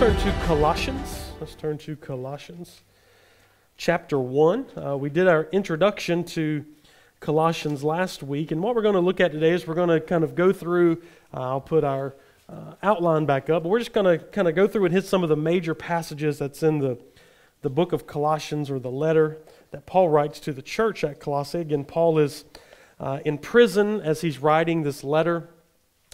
[0.00, 1.32] turn to Colossians.
[1.40, 2.80] Let's turn to Colossians
[3.76, 4.66] chapter 1.
[4.74, 6.64] Uh, we did our introduction to
[7.20, 10.00] Colossians last week, and what we're going to look at today is we're going to
[10.00, 11.02] kind of go through,
[11.34, 12.14] uh, I'll put our
[12.48, 15.04] uh, outline back up, but we're just going to kind of go through and hit
[15.04, 16.98] some of the major passages that's in the,
[17.60, 19.36] the book of Colossians or the letter
[19.70, 21.60] that Paul writes to the church at Colossae.
[21.60, 22.46] Again, Paul is
[22.98, 25.50] uh, in prison as he's writing this letter,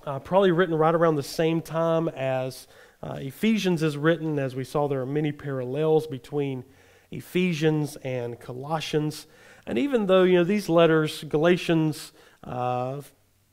[0.04, 2.66] uh, probably written right around the same time as
[3.02, 6.64] uh, Ephesians is written, as we saw there are many parallels between
[7.10, 9.26] Ephesians and Colossians.
[9.66, 12.12] And even though, you know, these letters, Galatians,
[12.44, 13.00] uh,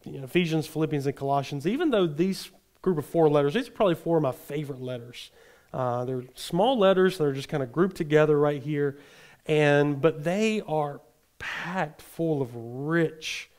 [0.05, 2.51] you know, Ephesians, Philippians, and Colossians, even though these
[2.81, 5.31] group of four letters, these are probably four of my favorite letters.
[5.73, 8.98] Uh, they're small letters, they're just kind of grouped together right here.
[9.45, 11.01] And, but they are
[11.39, 13.49] packed full of rich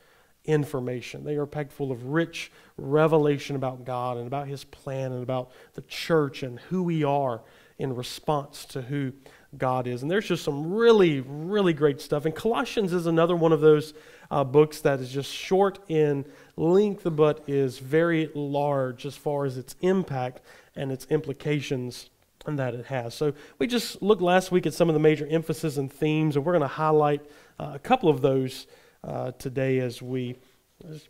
[0.45, 1.25] information.
[1.25, 5.50] They are packed full of rich revelation about God and about His plan and about
[5.75, 7.41] the church and who we are
[7.78, 9.12] in response to who
[9.56, 10.03] God is.
[10.03, 12.25] And there's just some really, really great stuff.
[12.25, 13.95] And Colossians is another one of those
[14.31, 16.25] uh, books that is just short in
[16.56, 20.41] length, but is very large as far as its impact
[20.77, 22.11] and its implications
[22.47, 23.15] that it has.
[23.15, 26.45] So we just looked last week at some of the major emphasis and themes, and
[26.45, 27.22] we're going to highlight
[27.59, 28.67] uh, a couple of those
[29.06, 30.36] uh, today as we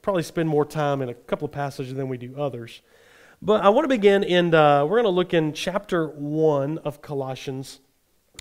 [0.03, 2.83] probably spend more time in a couple of passages than we do others.
[3.41, 7.03] But I want to begin and uh, we're going to look in chapter 1 of
[7.03, 7.81] Colossians.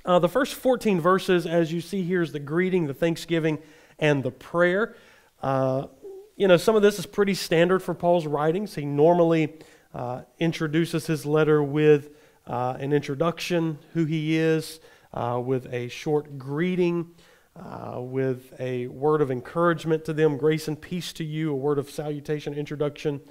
[0.06, 3.60] Uh, the first 14 verses, as you see here, is the greeting, the thanksgiving,
[4.00, 4.96] and the prayer.
[5.42, 5.88] Uh,
[6.36, 8.76] you know, some of this is pretty standard for Paul's writings.
[8.76, 9.54] He normally
[9.94, 12.10] uh, introduces his letter with
[12.48, 14.80] uh, an introduction, who he is,
[15.14, 17.12] with a short greeting
[17.56, 21.78] uh, with a word of encouragement to them, grace and peace to you, a word
[21.78, 23.22] of salutation, introduction,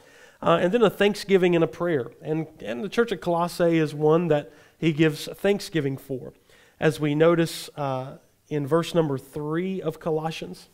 [0.40, 2.10] uh, and then a thanksgiving and a prayer.
[2.20, 6.32] And, and the church at Colossae is one that he gives thanksgiving for.
[6.78, 8.18] As we notice uh,
[8.48, 10.68] in verse number three of Colossians,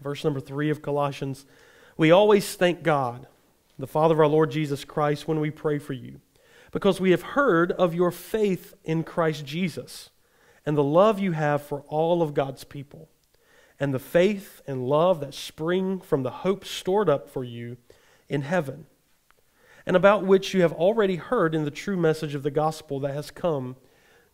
[0.00, 1.46] verse number three of Colossians,
[1.96, 3.26] we always thank God,
[3.78, 6.20] the Father of our Lord Jesus Christ, when we pray for you,
[6.70, 10.10] because we have heard of your faith in Christ Jesus
[10.68, 13.08] and the love you have for all of God's people,
[13.80, 17.78] and the faith and love that spring from the hope stored up for you
[18.28, 18.84] in heaven,
[19.86, 23.14] and about which you have already heard in the true message of the gospel that
[23.14, 23.76] has come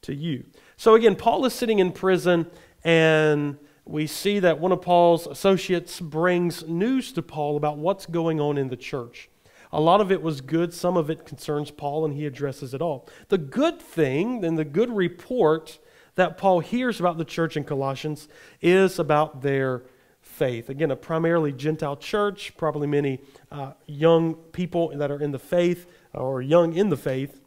[0.03, 0.45] to you.
[0.77, 2.51] So again, Paul is sitting in prison,
[2.83, 8.41] and we see that one of Paul's associates brings news to Paul about what's going
[8.41, 9.31] on in the church.
[9.71, 12.83] A lot of it was good, some of it concerns Paul, and he addresses it
[12.83, 13.09] all.
[13.29, 15.79] The good thing and the good report
[16.15, 18.29] that Paul hears about the church in Colossians
[18.61, 19.83] is about their
[20.21, 20.69] faith.
[20.69, 23.21] Again, a primarily Gentile church, probably many
[23.51, 27.41] uh, young people that are in the faith or young in the faith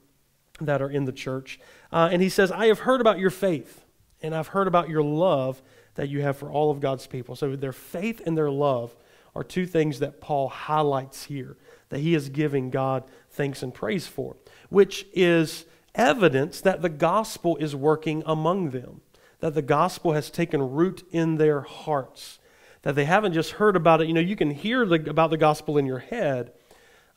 [0.62, 1.60] that are in the church.
[1.92, 3.86] Uh, and he says, I have heard about your faith,
[4.22, 5.62] and I've heard about your love
[5.96, 7.36] that you have for all of God's people.
[7.36, 8.96] So their faith and their love
[9.36, 11.58] are two things that Paul highlights here,
[11.90, 14.36] that he is giving God thanks and praise for,
[14.70, 15.66] which is
[15.98, 19.02] evidence that the gospel is working among them,
[19.40, 22.40] that the gospel has taken root in their hearts,
[22.84, 24.08] that they haven't just heard about it.
[24.08, 26.54] You know, you can hear the, about the gospel in your head,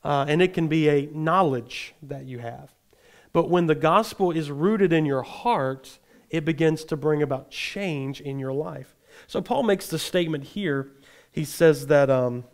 [0.02, 2.70] uh, and it can be a knowledge that you have.
[3.32, 5.98] But when the gospel is rooted in your heart,
[6.30, 8.96] it begins to bring about change in your life.
[9.26, 10.92] So Paul makes the statement here.
[11.30, 12.44] He says that um,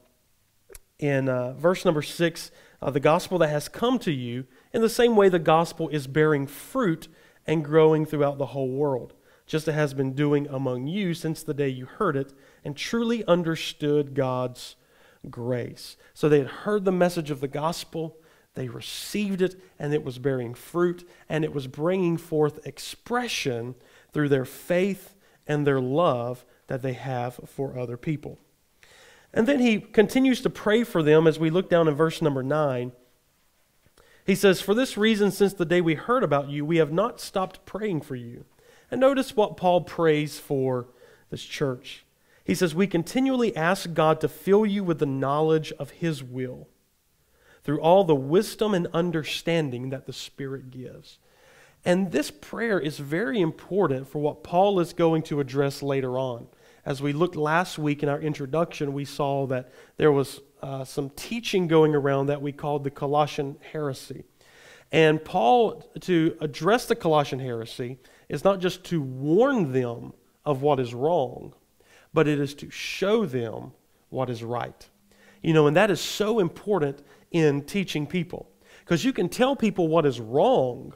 [0.98, 2.50] in uh, verse number six,
[2.82, 6.06] uh, the gospel that has come to you in the same way, the gospel is
[6.06, 7.09] bearing fruit
[7.47, 9.14] and growing throughout the whole world,
[9.47, 12.76] just as it has been doing among you since the day you heard it and
[12.76, 14.76] truly understood God's
[15.31, 15.97] grace.
[16.12, 18.19] So they had heard the message of the gospel,
[18.53, 23.76] they received it, and it was bearing fruit, and it was bringing forth expression
[24.12, 25.14] through their faith
[25.47, 28.38] and their love that they have for other people.
[29.32, 32.43] And then he continues to pray for them as we look down in verse number
[32.43, 32.93] 9.
[34.26, 37.20] He says, For this reason, since the day we heard about you, we have not
[37.20, 38.44] stopped praying for you.
[38.90, 40.88] And notice what Paul prays for
[41.31, 42.05] this church.
[42.44, 46.69] He says, We continually ask God to fill you with the knowledge of His will
[47.62, 51.19] through all the wisdom and understanding that the Spirit gives.
[51.84, 56.49] And this prayer is very important for what Paul is going to address later on.
[56.87, 61.11] As we looked last week in our introduction, we saw that there was uh, some
[61.11, 64.23] teaching going around that we called the Colossian heresy.
[64.93, 67.99] And Paul, to address the Colossian heresy,
[68.29, 70.12] is not just to warn them
[70.44, 71.55] of what is wrong,
[72.15, 73.73] but it is to show them
[74.11, 74.89] what is right.
[75.43, 78.49] You know, and that is so important in teaching people.
[78.85, 80.94] Because you can tell people what is wrong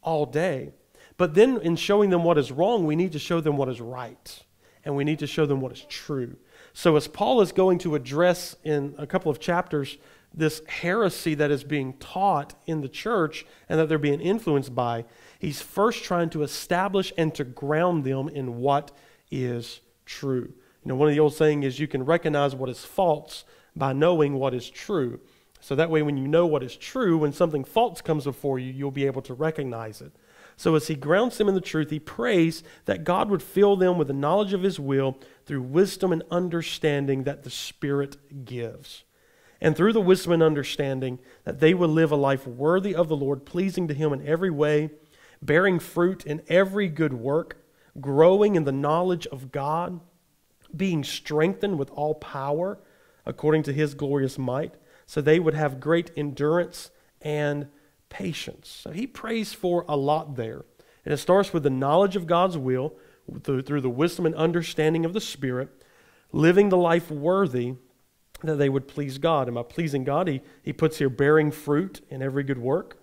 [0.00, 0.74] all day.
[1.16, 3.80] But then, in showing them what is wrong, we need to show them what is
[3.80, 4.44] right.
[4.84, 6.36] And we need to show them what is true.
[6.72, 9.96] So, as Paul is going to address in a couple of chapters
[10.36, 15.04] this heresy that is being taught in the church and that they're being influenced by,
[15.38, 18.90] he's first trying to establish and to ground them in what
[19.30, 20.52] is true.
[20.84, 23.44] You know, one of the old saying is you can recognize what is false
[23.76, 25.20] by knowing what is true.
[25.60, 28.70] So that way, when you know what is true, when something false comes before you,
[28.72, 30.12] you'll be able to recognize it.
[30.56, 33.98] So, as he grounds them in the truth, he prays that God would fill them
[33.98, 39.04] with the knowledge of his will through wisdom and understanding that the Spirit gives.
[39.60, 43.16] And through the wisdom and understanding, that they would live a life worthy of the
[43.16, 44.90] Lord, pleasing to him in every way,
[45.42, 47.56] bearing fruit in every good work,
[48.00, 50.00] growing in the knowledge of God,
[50.76, 52.78] being strengthened with all power
[53.26, 54.74] according to his glorious might
[55.06, 56.90] so they would have great endurance
[57.20, 57.68] and
[58.14, 58.68] patience.
[58.68, 60.64] So he prays for a lot there.
[61.04, 62.94] And it starts with the knowledge of God's will
[63.42, 65.68] through, the wisdom and understanding of the Spirit,
[66.30, 67.74] living the life worthy
[68.44, 69.48] that they would please God.
[69.48, 72.98] And by pleasing God, he, he puts here bearing fruit in every good work,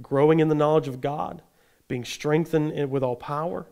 [0.00, 1.42] growing in the knowledge of God,
[1.88, 3.66] being strengthened with all power,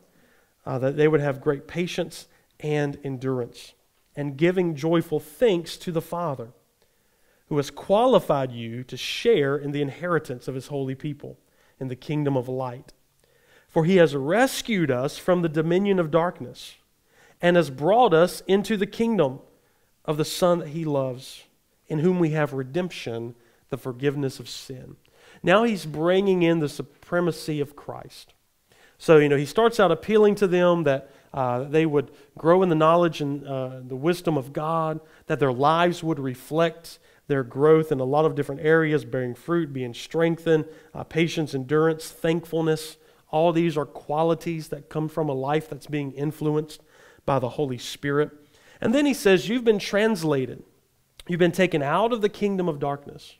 [0.66, 2.26] uh, that they would have great patience
[2.58, 3.74] and endurance,
[4.16, 6.52] and giving joyful thanks to the Father
[7.52, 11.38] who has qualified you to share in the inheritance of his holy people
[11.78, 12.94] in the kingdom of light.
[13.68, 16.76] For he has rescued us from the dominion of darkness
[17.42, 19.40] and has brought us into the kingdom
[20.06, 21.42] of the Son that he loves,
[21.88, 23.34] in whom we have redemption,
[23.68, 24.96] the forgiveness of sin.
[25.42, 28.32] Now he's bringing in the supremacy of Christ.
[28.96, 32.70] So, you know, he starts out appealing to them that uh, they would grow in
[32.70, 36.98] the knowledge and uh, the wisdom of God, that their lives would reflect
[37.28, 42.08] their growth in a lot of different areas, bearing fruit, being strengthened, uh, patience, endurance,
[42.08, 42.96] thankfulness.
[43.30, 46.82] All these are qualities that come from a life that's being influenced
[47.24, 48.30] by the Holy Spirit.
[48.80, 50.62] And then he says, You've been translated.
[51.28, 53.36] You've been taken out of the kingdom of darkness.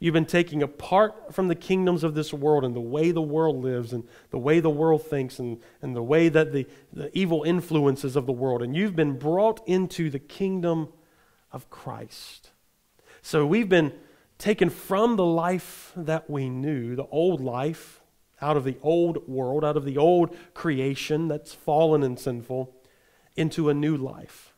[0.00, 3.62] You've been taken apart from the kingdoms of this world and the way the world
[3.62, 7.42] lives and the way the world thinks and, and the way that the, the evil
[7.42, 8.62] influences of the world.
[8.62, 10.88] And you've been brought into the kingdom
[11.50, 12.50] of Christ.
[13.22, 13.92] So we've been
[14.38, 18.00] taken from the life that we knew, the old life,
[18.40, 22.74] out of the old world, out of the old creation that's fallen and sinful,
[23.36, 24.54] into a new life,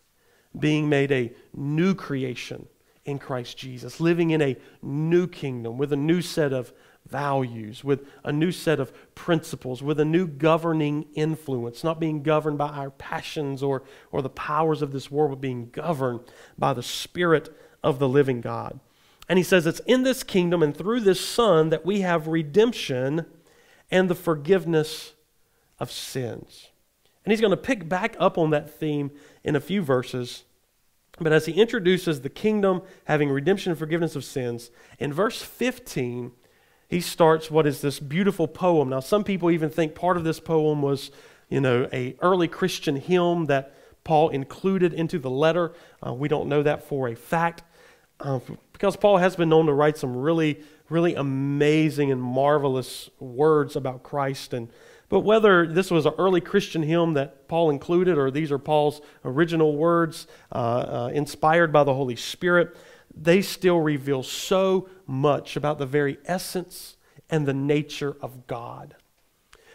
[0.59, 2.67] being made a new creation
[3.05, 6.73] in Christ Jesus, living in a new kingdom with a new set of
[7.09, 12.59] values, with a new set of principles, with a new governing influence, not being governed
[12.59, 16.21] by our passions or, or the powers of this world, but being governed
[16.59, 18.81] by the Spirit of the living God.
[19.29, 23.27] And he says it's in this kingdom and through this Son that we have redemption
[23.91, 25.13] and the forgiveness
[25.79, 26.69] of sins.
[27.25, 29.11] And he's going to pick back up on that theme
[29.45, 30.45] in a few verses.
[31.21, 36.33] But as he introduces the kingdom having redemption and forgiveness of sins, in verse 15,
[36.89, 38.89] he starts what is this beautiful poem.
[38.89, 41.11] Now, some people even think part of this poem was,
[41.49, 45.73] you know, a early Christian hymn that Paul included into the letter.
[46.05, 47.63] Uh, we don't know that for a fact.
[48.21, 48.41] Uh,
[48.73, 54.03] because Paul has been known to write some really, really amazing and marvelous words about
[54.03, 54.55] Christ.
[54.55, 54.69] And,
[55.09, 59.03] but whether this was an early Christian hymn that Paul included or these are Paul's
[59.25, 62.77] original words uh, uh, inspired by the Holy Spirit,
[63.15, 66.97] they still reveal so much about the very essence
[67.29, 68.97] and the nature of God.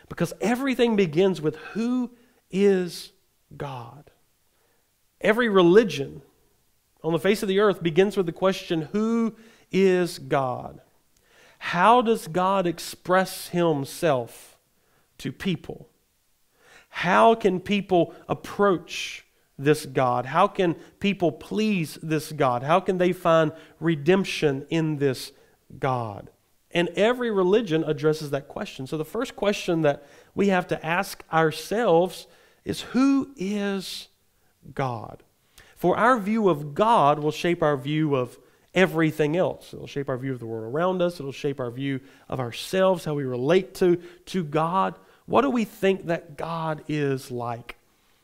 [0.10, 2.12] Because everything begins with who
[2.50, 3.12] is
[3.56, 4.12] God.
[5.22, 6.22] Every religion
[7.06, 9.36] on the face of the earth begins with the question Who
[9.72, 10.82] is God?
[11.60, 14.58] How does God express himself
[15.20, 15.88] to people?
[16.90, 19.26] How can people approach
[19.58, 20.26] this God?
[20.26, 22.64] How can people please this God?
[22.64, 25.32] How can they find redemption in this
[25.78, 26.30] God?
[26.72, 28.88] And every religion addresses that question.
[28.88, 32.28] So the first question that we have to ask ourselves
[32.64, 34.08] is who is
[34.74, 35.24] God?
[35.86, 38.40] For our view of God will shape our view of
[38.74, 39.72] everything else.
[39.72, 41.20] It'll shape our view of the world around us.
[41.20, 44.96] It'll shape our view of ourselves, how we relate to, to God.
[45.28, 47.78] What do we think that God is like?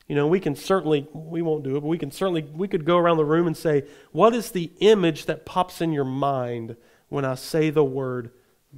[0.08, 2.84] You know, we can certainly, we won't do it, but we can certainly, we could
[2.84, 6.75] go around the room and say, what is the image that pops in your mind
[7.10, 8.32] when I say the word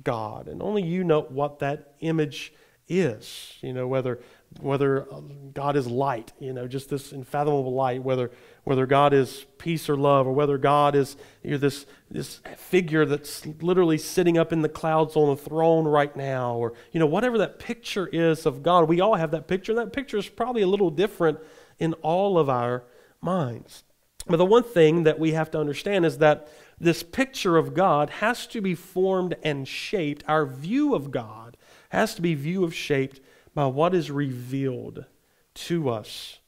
[0.03, 0.49] God?
[0.49, 2.51] And only you know what that image
[2.89, 3.53] is.
[3.61, 4.19] You know, whether
[4.61, 8.31] whether um, God is light, you know, just this unfathomable light, whether
[8.63, 13.45] whether God is peace or love, or whether God is you this, this figure that's
[13.45, 17.37] literally sitting up in the clouds on a throne right now, or you know, whatever
[17.37, 19.73] that picture is of God, we all have that picture.
[19.73, 21.39] That picture is probably a little different
[21.79, 22.83] in all of our
[23.21, 23.83] minds.
[24.25, 26.47] But the one thing that we have to understand is that
[26.79, 30.23] this picture of God has to be formed and shaped.
[30.27, 31.57] Our view of God
[31.89, 33.19] has to be view of shaped
[33.53, 35.05] by what is revealed
[35.53, 36.39] to us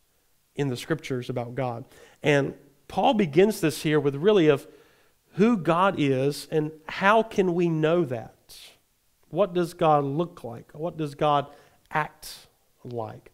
[0.55, 1.85] in the scriptures about God.
[2.23, 2.53] And
[2.87, 4.67] Paul begins this here with really of
[5.33, 8.57] who God is and how can we know that?
[9.29, 10.71] What does God look like?
[10.73, 11.47] What does God
[11.91, 12.47] act
[12.83, 13.31] like?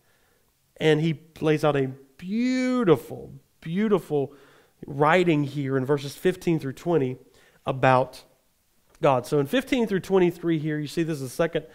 [0.77, 4.33] And he lays out a beautiful, beautiful
[4.87, 7.17] writing here in verses 15 through 20
[7.67, 8.23] about
[9.01, 9.27] God.
[9.27, 11.65] So in 15 through 23 here, you see this is the second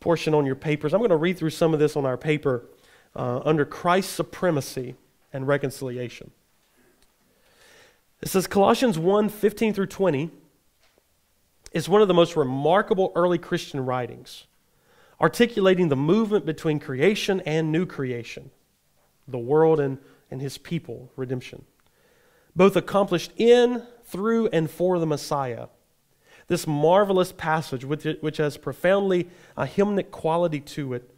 [0.00, 0.92] portion on your papers.
[0.92, 2.66] I'm going to read through some of this on our paper
[3.14, 4.94] uh, under Christ's supremacy
[5.32, 6.30] and reconciliation.
[8.22, 10.30] It says Colossians 1 15 through 20
[11.72, 14.46] is one of the most remarkable early Christian writings,
[15.20, 18.50] articulating the movement between creation and new creation,
[19.26, 19.98] the world and,
[20.30, 21.64] and his people, redemption,
[22.54, 25.68] both accomplished in, through, and for the Messiah.
[26.48, 31.08] This marvelous passage, which, which has profoundly a hymnic quality to it,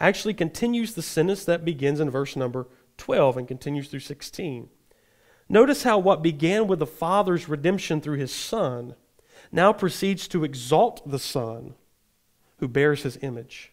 [0.00, 2.66] actually continues the sentence that begins in verse number
[2.98, 4.68] 12 and continues through 16.
[5.48, 8.94] Notice how what began with the Father's redemption through his Son
[9.52, 11.74] now proceeds to exalt the Son
[12.58, 13.72] who bears his image.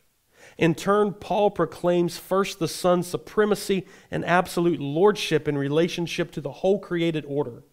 [0.57, 6.51] In turn, Paul proclaims first the Son's supremacy and absolute lordship in relationship to the
[6.51, 7.63] whole created order,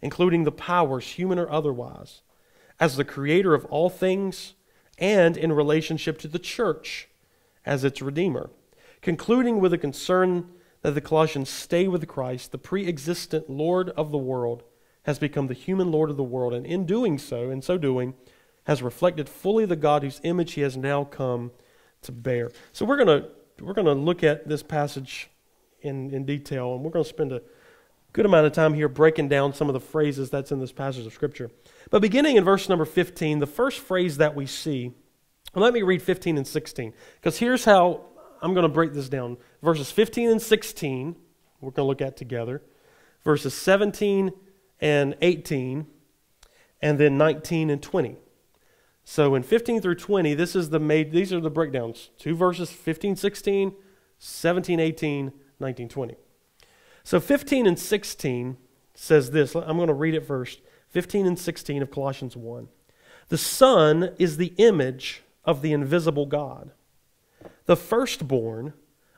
[0.00, 2.22] including the powers, human or otherwise,
[2.80, 4.54] as the creator of all things
[4.98, 7.08] and in relationship to the church
[7.64, 8.50] as its redeemer,
[9.00, 10.48] concluding with a concern
[10.82, 14.64] that the Colossians stay with Christ, the pre existent Lord of the world,
[15.04, 18.14] has become the human Lord of the world, and in doing so, in so doing,
[18.64, 21.50] has reflected fully the God whose image he has now come
[22.02, 22.50] to bear.
[22.72, 23.28] So we're going to
[23.60, 25.30] we're to look at this passage
[25.80, 27.42] in, in detail, and we're going to spend a
[28.12, 31.06] good amount of time here breaking down some of the phrases that's in this passage
[31.06, 31.50] of Scripture.
[31.90, 34.92] But beginning in verse number 15, the first phrase that we see,
[35.60, 38.06] let me read 15 and 16, because here's how
[38.40, 39.36] I'm going to break this down.
[39.62, 41.16] Verses 15 and 16,
[41.60, 42.62] we're going to look at together.
[43.22, 44.32] Verses 17
[44.80, 45.86] and 18,
[46.80, 48.16] and then 19 and 20.
[49.04, 52.10] So in 15 through 20, this is the made these are the breakdowns.
[52.18, 53.74] Two verses 15, 16,
[54.18, 56.16] 17, 18, 19, 20.
[57.04, 58.56] So 15 and 16
[58.94, 59.54] says this.
[59.54, 60.60] I'm going to read it first.
[60.90, 62.68] 15 and 16 of Colossians 1.
[63.28, 66.72] The Son is the image of the invisible God
[67.66, 68.72] the firstborn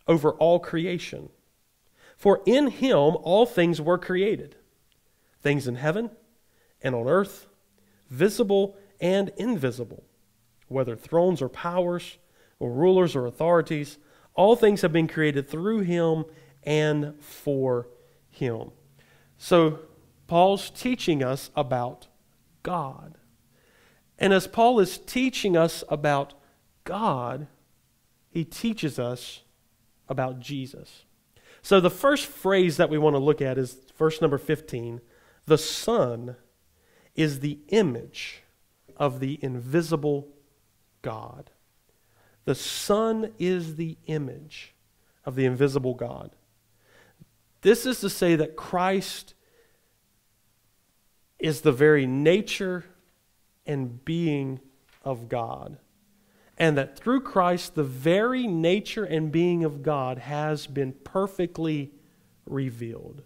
[0.06, 1.30] over all creation.
[2.16, 4.56] For in him all things were created
[5.42, 6.10] things in heaven
[6.80, 7.48] and on earth,
[8.08, 10.02] visible and invisible,
[10.68, 12.16] whether thrones or powers
[12.58, 13.98] or rulers or authorities,
[14.34, 16.24] all things have been created through him
[16.62, 17.88] and for
[18.30, 18.70] him.
[19.36, 19.80] So,
[20.26, 22.06] Paul's teaching us about
[22.62, 23.18] God.
[24.24, 26.32] And as Paul is teaching us about
[26.84, 27.46] God,
[28.30, 29.42] he teaches us
[30.08, 31.04] about Jesus.
[31.60, 35.02] So the first phrase that we want to look at is verse number 15.
[35.44, 36.36] The Son
[37.14, 38.44] is the image
[38.96, 40.28] of the invisible
[41.02, 41.50] God.
[42.46, 44.74] The Son is the image
[45.26, 46.30] of the invisible God.
[47.60, 49.34] This is to say that Christ
[51.38, 52.86] is the very nature
[53.66, 54.60] and being
[55.02, 55.78] of God
[56.56, 61.92] and that through Christ, the very nature and being of God has been perfectly
[62.46, 63.22] revealed.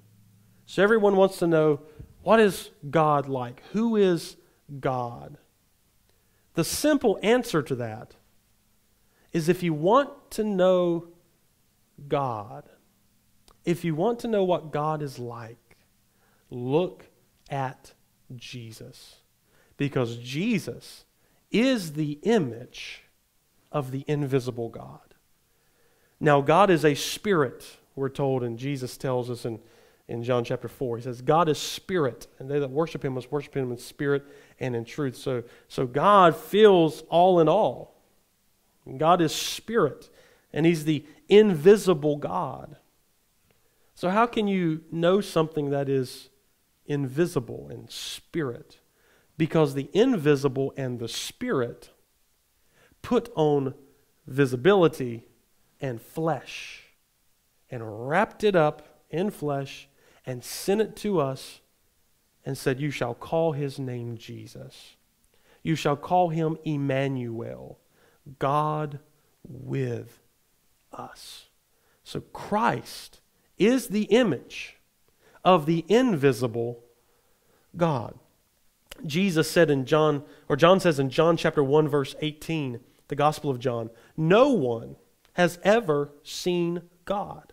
[0.67, 1.81] So everyone wants to know
[2.23, 3.63] what is God like?
[3.73, 4.37] Who is
[4.81, 5.39] God?
[6.55, 8.15] The simple answer to that
[9.33, 11.09] is if you want to know
[12.09, 12.69] God,
[13.65, 15.77] if you want to know what God is like,
[16.51, 17.07] look
[17.51, 17.93] at
[18.35, 19.17] Jesus.
[19.79, 21.07] Because Jesus
[21.51, 23.05] is the image
[23.73, 25.01] of the invisible God.
[26.21, 29.61] Now, God is a spirit, we're told, and Jesus tells us in,
[30.09, 30.97] in John chapter 4.
[30.97, 34.25] He says, God is spirit, and they that worship him must worship him in spirit
[34.59, 35.17] and in truth.
[35.17, 37.95] So, so God fills all in all.
[38.97, 40.11] God is spirit,
[40.53, 42.77] and he's the invisible God.
[43.95, 46.31] So, how can you know something that is
[46.87, 48.79] invisible and spirit?
[49.39, 51.91] Because the invisible and the spirit
[53.01, 53.73] put on
[54.27, 55.25] visibility
[55.81, 56.89] and flesh
[57.71, 59.89] and wrapped it up in flesh
[60.27, 61.61] and sent it to us
[62.45, 64.97] and said, You shall call his name Jesus.
[65.63, 67.79] You shall call him Emmanuel,
[68.39, 69.01] God
[69.43, 70.21] with
[70.93, 71.47] us.
[72.05, 73.21] So Christ
[73.57, 74.77] is the image
[75.45, 76.85] of the invisible
[77.77, 78.19] God.
[79.07, 83.51] Jesus said in John, or John says in John chapter 1, verse 18, the Gospel
[83.51, 84.97] of John, no one
[85.35, 87.53] has ever seen God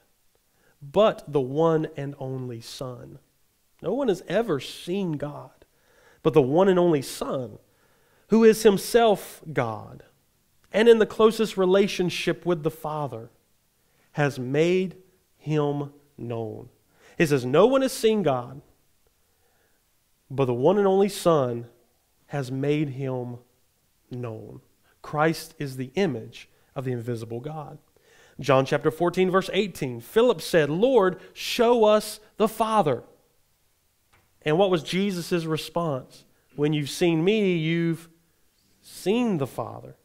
[0.81, 3.19] but the one and only Son.
[3.81, 5.51] No one has ever seen God
[6.23, 7.59] but the one and only Son,
[8.29, 10.03] who is himself God
[10.73, 13.29] and in the closest relationship with the Father,
[14.13, 14.97] has made
[15.37, 16.69] him known.
[17.17, 18.61] He says, No one has seen God,
[20.29, 21.67] but the one and only Son
[22.27, 23.37] has made him
[24.09, 24.61] known.
[25.01, 27.77] Christ is the image of the invisible God.
[28.39, 33.03] John chapter 14, verse 18 Philip said, Lord, show us the Father.
[34.41, 36.25] And what was Jesus' response?
[36.55, 38.09] When you've seen me, you've
[38.81, 39.95] seen the Father.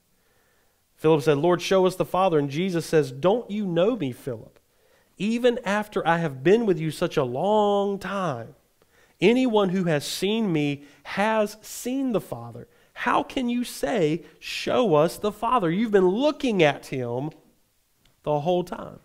[0.96, 2.38] Philip said, Lord, show us the Father.
[2.38, 4.58] And Jesus says, Don't you know me, Philip?
[5.16, 8.54] Even after I have been with you such a long time,
[9.20, 12.68] anyone who has seen me has seen the Father.
[12.92, 15.70] How can you say, Show us the Father?
[15.70, 17.30] You've been looking at him
[18.22, 19.00] the whole time.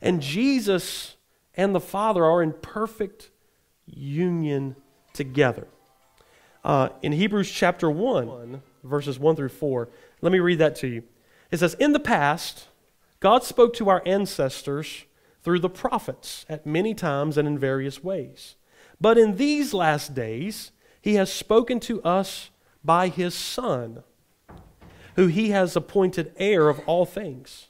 [0.00, 1.16] And Jesus
[1.54, 3.30] and the Father are in perfect
[3.86, 4.76] union
[5.12, 5.66] together.
[6.62, 9.88] Uh, in Hebrews chapter 1, verses 1 through 4,
[10.20, 11.02] let me read that to you.
[11.50, 12.68] It says, In the past,
[13.18, 15.04] God spoke to our ancestors
[15.42, 18.56] through the prophets at many times and in various ways.
[19.00, 22.50] But in these last days, he has spoken to us
[22.84, 24.02] by his Son,
[25.16, 27.68] who he has appointed heir of all things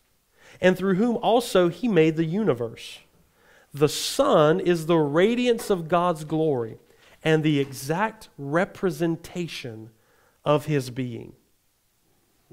[0.60, 2.98] and through whom also he made the universe.
[3.72, 6.78] The Son is the radiance of God's glory
[7.22, 9.90] and the exact representation
[10.44, 11.34] of his being.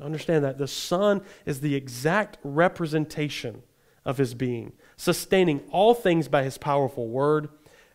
[0.01, 0.57] Understand that.
[0.57, 3.63] The Son is the exact representation
[4.05, 7.49] of his being, sustaining all things by his powerful word.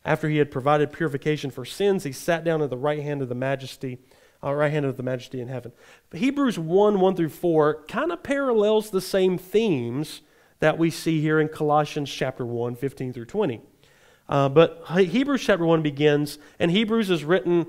[0.05, 3.29] After he had provided purification for sins, he sat down at the right hand of
[3.29, 3.99] the majesty
[4.45, 5.73] uh, right hand of the majesty in heaven.
[6.11, 10.23] But Hebrews 1 1 through 4 kind of parallels the same themes
[10.61, 13.61] that we see here in Colossians chapter 1, 15 through 20.
[14.29, 17.67] Uh, but Hebrews chapter 1 begins, and Hebrews is written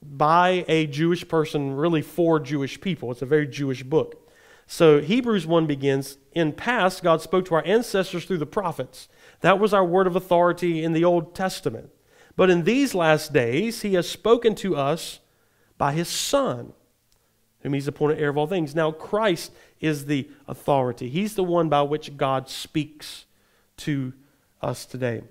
[0.00, 3.10] by a Jewish person, really for Jewish people.
[3.10, 4.30] It's a very Jewish book.
[4.66, 9.08] So Hebrews 1 begins In past, God spoke to our ancestors through the prophets.
[9.40, 11.90] That was our word of authority in the Old Testament.
[12.36, 15.20] But in these last days, He has spoken to us
[15.78, 16.72] by his Son,
[17.60, 18.74] whom he's appointed heir of all things.
[18.74, 23.24] Now, Christ is the authority, he's the one by which God speaks
[23.78, 24.12] to
[24.60, 25.22] us today.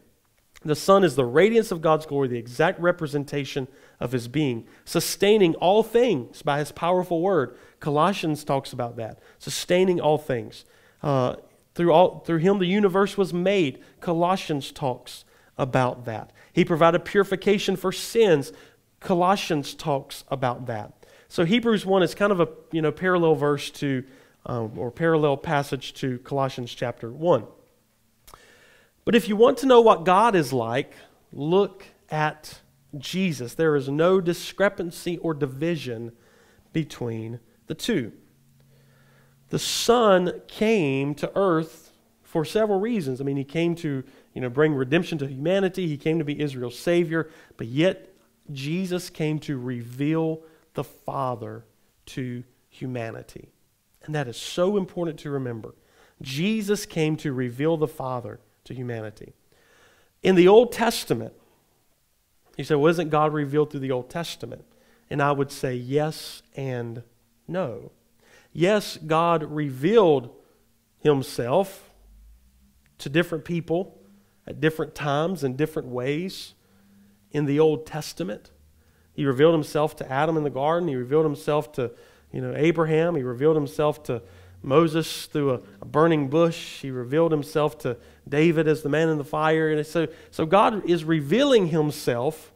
[0.64, 3.68] The Son is the radiance of God's glory, the exact representation
[4.00, 7.56] of his being, sustaining all things by his powerful word.
[7.80, 10.66] Colossians talks about that, sustaining all things.
[11.04, 11.36] Uh,
[11.78, 13.80] through, all, through him, the universe was made.
[14.02, 15.24] Colossians talks
[15.58, 16.34] about that.
[16.52, 18.52] He provided purification for sins.
[19.00, 21.06] Colossians talks about that.
[21.30, 24.04] So Hebrews 1 is kind of a you know, parallel verse to,
[24.48, 27.46] um, or parallel passage to Colossians chapter 1.
[29.06, 30.94] But if you want to know what God is like,
[31.32, 32.60] look at
[32.98, 33.54] Jesus.
[33.54, 36.12] There is no discrepancy or division
[36.74, 38.14] between the two.
[39.50, 43.22] The Son came to earth for several reasons.
[43.22, 46.40] I mean, he came to you know, bring redemption to humanity, he came to be
[46.40, 48.14] Israel's Savior, but yet
[48.52, 50.42] Jesus came to reveal
[50.74, 51.66] the Father
[52.08, 53.50] to humanity.
[54.04, 55.74] And that is so important to remember.
[56.22, 59.34] Jesus came to reveal the Father to humanity.
[60.24, 61.34] In the Old Testament,
[62.58, 64.66] you say, well, isn't God revealed through the Old Testament?
[65.10, 67.04] And I would say yes and
[67.48, 67.92] no.
[68.58, 70.32] Yes, God revealed
[70.98, 71.92] himself
[72.98, 74.02] to different people
[74.48, 76.56] at different times and different ways
[77.30, 78.50] in the Old Testament.
[79.14, 80.90] He revealed himself to Adam in the garden.
[80.90, 81.92] He revealed himself to
[82.32, 83.14] you know, Abraham.
[83.14, 84.24] He revealed himself to
[84.64, 86.82] Moses through a, a, burning bush.
[86.82, 87.96] He revealed himself to
[88.28, 89.70] David as the man in the fire.
[89.70, 92.52] And so, so God is revealing himself,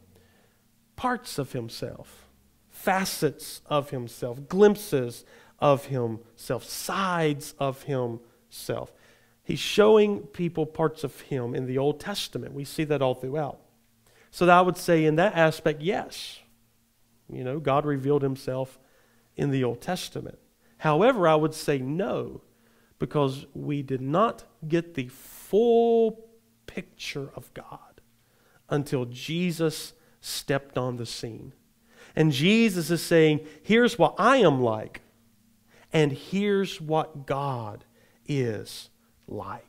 [0.95, 2.27] parts of himself,
[2.71, 5.25] facets of himself, glimpses
[5.61, 8.91] of himself, sides of himself.
[9.43, 12.53] He's showing people parts of him in the Old Testament.
[12.53, 13.59] We see that all throughout.
[14.31, 16.39] So I would say, in that aspect, yes.
[17.29, 18.79] You know, God revealed himself
[19.35, 20.39] in the Old Testament.
[20.77, 22.41] However, I would say no,
[22.97, 26.27] because we did not get the full
[26.65, 28.01] picture of God
[28.69, 31.53] until Jesus stepped on the scene.
[32.15, 35.00] And Jesus is saying, Here's what I am like,
[35.93, 37.85] and here's what God
[38.27, 38.89] is
[39.27, 39.65] like.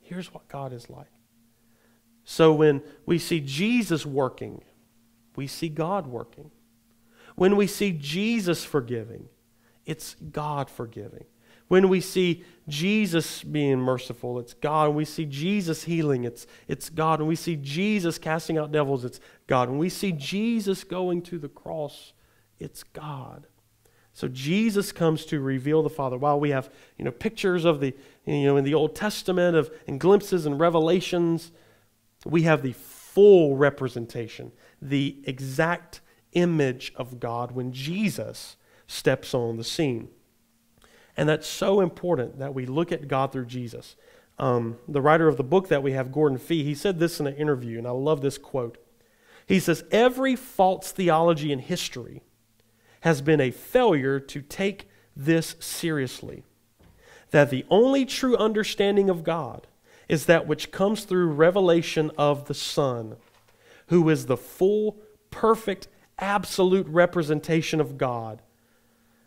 [0.00, 1.06] Here's what God is like.
[2.24, 4.62] So when we see Jesus working,
[5.36, 6.50] we see God working.
[7.34, 9.28] When we see Jesus forgiving,
[9.84, 11.24] it's God forgiving.
[11.68, 14.88] When we see Jesus being merciful, it's God.
[14.88, 17.20] When we see Jesus healing, it's, it's God.
[17.20, 19.68] When we see Jesus casting out devils, it's God.
[19.68, 22.12] When we see Jesus going to the cross,
[22.60, 23.46] it's God.
[24.16, 26.16] So Jesus comes to reveal the Father.
[26.16, 29.70] While we have you know, pictures of the, you know, in the Old Testament of,
[29.86, 31.52] and glimpses and revelations,
[32.24, 36.00] we have the full representation, the exact
[36.32, 40.08] image of God when Jesus steps on the scene.
[41.14, 43.96] And that's so important that we look at God through Jesus.
[44.38, 47.26] Um, the writer of the book that we have, Gordon Fee, he said this in
[47.26, 48.78] an interview, and I love this quote.
[49.46, 52.22] He says, Every false theology in history
[53.00, 56.44] has been a failure to take this seriously.
[57.30, 59.66] That the only true understanding of God
[60.08, 63.16] is that which comes through revelation of the Son,
[63.88, 64.98] who is the full,
[65.30, 68.42] perfect, absolute representation of God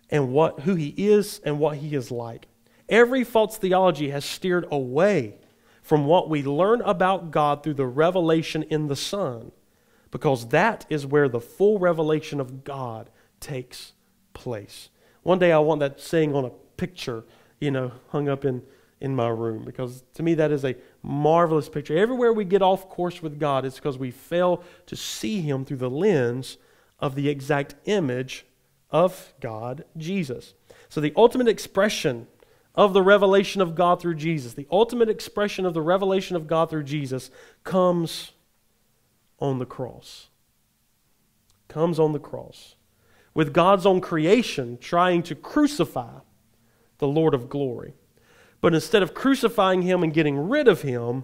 [0.09, 2.47] and what, who he is and what he is like.
[2.87, 5.35] Every false theology has steered away
[5.83, 9.51] from what we learn about God through the revelation in the Son,
[10.11, 13.93] because that is where the full revelation of God takes
[14.33, 14.89] place.
[15.23, 17.23] One day I want that saying on a picture,
[17.59, 18.61] you know, hung up in,
[19.01, 21.97] in my room, because to me that is a marvelous picture.
[21.97, 25.77] Everywhere we get off course with God, it's because we fail to see Him through
[25.77, 26.57] the lens
[26.99, 28.45] of the exact image
[28.91, 30.53] of God, Jesus.
[30.89, 32.27] So the ultimate expression
[32.75, 36.69] of the revelation of God through Jesus, the ultimate expression of the revelation of God
[36.69, 37.29] through Jesus
[37.63, 38.31] comes
[39.39, 40.27] on the cross.
[41.67, 42.75] Comes on the cross.
[43.39, 46.19] With God's own creation trying to crucify
[46.97, 47.93] the Lord of glory.
[48.59, 51.23] But instead of crucifying him and getting rid of him,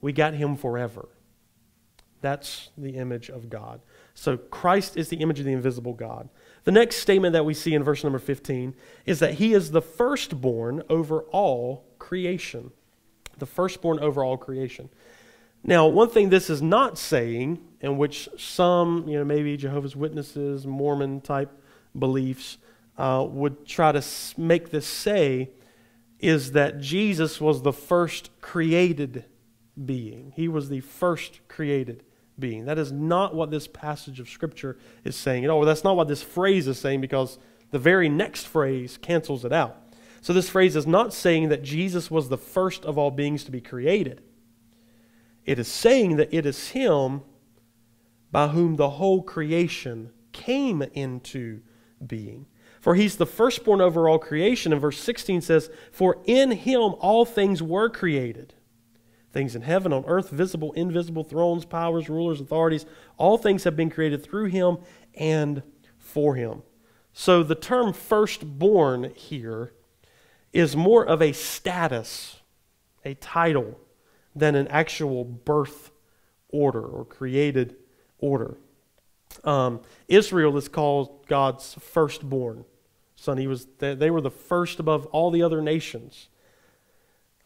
[0.00, 1.10] we got him forever.
[2.22, 3.82] That's the image of God.
[4.14, 6.28] So Christ is the image of the invisible God.
[6.64, 8.74] The next statement that we see in verse number 15
[9.06, 12.72] is that he is the firstborn over all creation.
[13.38, 14.88] The firstborn over all creation.
[15.62, 20.66] Now, one thing this is not saying, in which some, you know, maybe Jehovah's Witnesses,
[20.66, 21.50] Mormon type
[21.96, 22.58] beliefs
[22.96, 24.04] uh, would try to
[24.36, 25.50] make this say,
[26.18, 29.24] is that Jesus was the first created
[29.84, 30.32] being.
[30.34, 32.02] He was the first created
[32.38, 32.64] being.
[32.64, 35.62] That is not what this passage of Scripture is saying at all.
[35.62, 37.38] That's not what this phrase is saying because
[37.70, 39.76] the very next phrase cancels it out.
[40.20, 43.52] So this phrase is not saying that Jesus was the first of all beings to
[43.52, 44.20] be created.
[45.44, 47.22] It is saying that it is Him
[48.30, 51.60] by whom the whole creation came into
[52.06, 52.46] being.
[52.80, 54.72] For he's the firstborn over all creation.
[54.72, 58.54] And verse 16 says, For in him all things were created
[59.32, 62.86] things in heaven, on earth, visible, invisible, thrones, powers, rulers, authorities.
[63.16, 64.78] All things have been created through him
[65.14, 65.62] and
[65.96, 66.62] for him.
[67.12, 69.72] So the term firstborn here
[70.52, 72.40] is more of a status,
[73.04, 73.78] a title,
[74.34, 75.90] than an actual birth
[76.48, 77.76] order or created
[78.18, 78.56] order.
[79.44, 82.64] Um, Israel is called God's firstborn
[83.16, 83.38] son.
[83.38, 86.28] He was, they were the first above all the other nations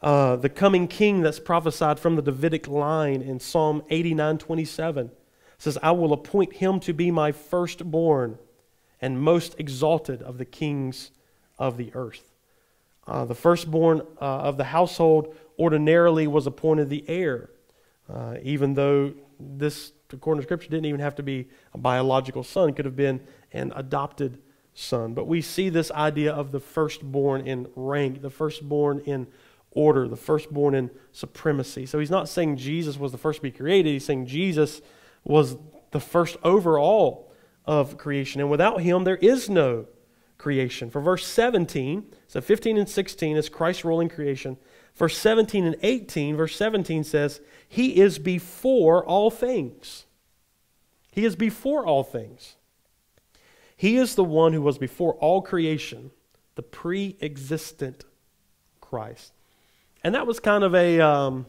[0.02, 5.10] uh, the coming king that's prophesied from the Davidic line in Psalm 89 27
[5.58, 8.36] says, I will appoint him to be my firstborn
[9.00, 11.12] and most exalted of the kings
[11.56, 12.32] of the earth.
[13.06, 17.50] Uh, the firstborn uh, of the household ordinarily was appointed the heir,
[18.12, 22.72] uh, even though this, according to Scripture, didn't even have to be a biological son,
[22.72, 23.20] could have been
[23.52, 24.38] an adopted
[24.74, 25.14] son.
[25.14, 29.26] But we see this idea of the firstborn in rank, the firstborn in
[29.70, 31.86] order, the firstborn in supremacy.
[31.86, 34.80] So he's not saying Jesus was the first to be created, he's saying Jesus
[35.24, 35.56] was
[35.90, 37.32] the first over all
[37.64, 38.40] of creation.
[38.40, 39.86] And without him, there is no
[40.38, 40.90] creation.
[40.90, 44.56] For verse 17, so 15 and 16 is Christ's role in creation.
[44.94, 50.06] Verse 17 and 18, verse 17 says, He is before all things.
[51.10, 52.56] He is before all things.
[53.76, 56.10] He is the one who was before all creation,
[56.54, 58.04] the pre existent
[58.80, 59.32] Christ.
[60.04, 61.46] And that was kind of a, um,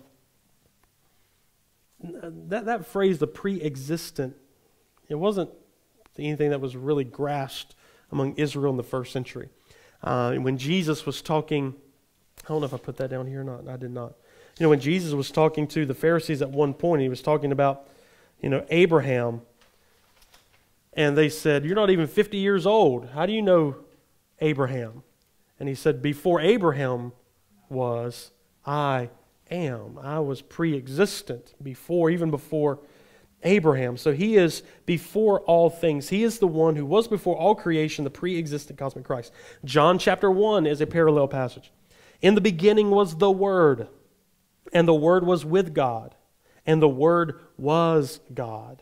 [2.02, 4.36] that, that phrase, the pre existent,
[5.10, 5.50] it wasn't
[6.18, 7.76] anything that was really grasped
[8.12, 9.50] among Israel in the first century.
[10.02, 11.76] Uh, when Jesus was talking,
[12.44, 14.14] I don't know if I put that down here or not, I did not.
[14.60, 17.52] You know, when Jesus was talking to the Pharisees at one point, he was talking
[17.52, 17.88] about,
[18.42, 19.42] you know, Abraham.
[20.94, 23.10] And they said, You're not even 50 years old.
[23.10, 23.78] How do you know
[24.40, 25.04] Abraham?
[25.60, 27.14] And he said, Before Abraham
[27.70, 28.32] was,
[28.66, 29.10] I
[29.50, 29.98] am.
[30.02, 32.80] I was pre existent before, even before
[33.44, 33.98] Abraham.
[33.98, 36.10] So he is before all things.
[36.10, 39.32] He is the one who was before all creation, the pre existent cosmic Christ.
[39.66, 41.72] John chapter 1 is a parallel passage.
[42.24, 43.90] In the beginning was the Word,
[44.72, 46.16] and the Word was with God,
[46.66, 48.82] and the Word was God.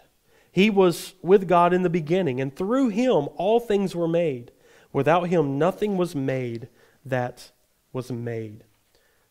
[0.52, 4.52] He was with God in the beginning, and through him all things were made.
[4.94, 6.68] Without him, nothing was made
[7.04, 7.52] that
[7.92, 8.64] was made.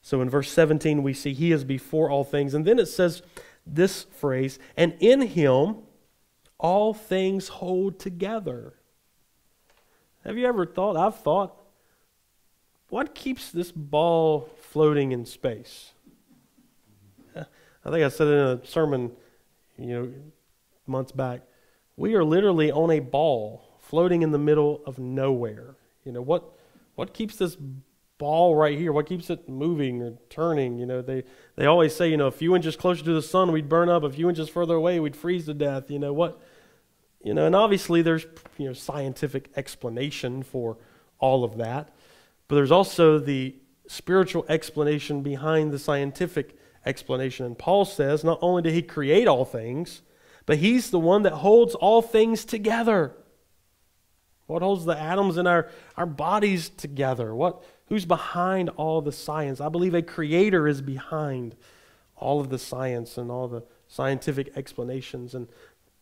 [0.03, 2.53] So in verse 17, we see he is before all things.
[2.53, 3.23] And then it says
[3.65, 5.77] this phrase, and in him
[6.59, 8.75] all things hold together.
[10.25, 11.60] Have you ever thought, I've thought,
[12.91, 15.93] what keeps this ball floating in space?
[17.37, 19.13] I think I said it in a sermon,
[19.79, 20.13] you know,
[20.87, 21.43] months back,
[21.97, 25.77] we are literally on a ball floating in the middle of nowhere.
[26.05, 26.45] You know, what
[26.95, 27.57] what keeps this
[28.19, 28.93] ball right here?
[28.93, 30.79] What keeps it moving or turning?
[30.79, 31.25] You know, they,
[31.57, 34.03] they always say, you know, a few inches closer to the sun, we'd burn up.
[34.05, 35.91] A few inches further away, we'd freeze to death.
[35.91, 36.39] You know, what,
[37.25, 38.27] you know, and obviously there's,
[38.59, 40.77] you know, scientific explanation for
[41.19, 41.95] all of that.
[42.51, 43.55] But there's also the
[43.87, 47.47] spiritual explanation behind the scientific explanation.
[47.47, 50.03] And Paul says, not only did he create all things,
[50.47, 53.15] but he's the one that holds all things together.
[54.49, 57.33] What holds the atoms in our, our bodies together?
[57.33, 59.61] What, who's behind all the science?
[59.61, 61.55] I believe a creator is behind
[62.17, 65.37] all of the science and all the scientific explanations.
[65.37, 65.47] And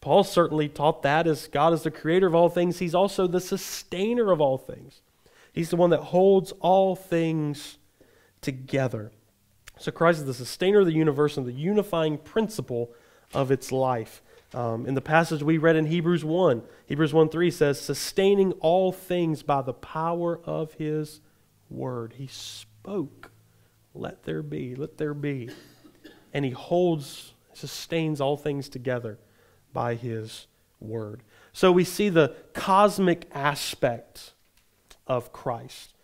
[0.01, 3.39] Paul certainly taught that as God is the creator of all things, he's also the
[3.39, 5.03] sustainer of all things.
[5.59, 7.79] He's the one that holds all things
[8.43, 9.11] together.
[9.77, 12.93] So Christ is the sustainer of the universe and the unifying principle
[13.35, 14.23] of its life.
[14.55, 18.93] Um, in the passage we read in Hebrews 1, Hebrews 1 3 says, sustaining all
[18.93, 21.23] things by the power of his
[21.69, 22.15] word.
[22.19, 23.33] He spoke,
[23.95, 25.51] let there be, let there be.
[26.33, 29.19] And he holds, sustains all things together
[29.73, 30.47] by his
[30.79, 31.25] word.
[31.53, 34.35] So we see the cosmic aspect
[35.09, 35.95] of Christ.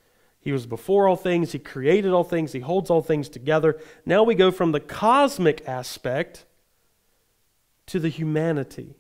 [0.41, 3.81] He was before all things, he created all things, he holds all things together.
[4.05, 6.45] Now we go from the cosmic aspect
[7.87, 8.97] to the humanity.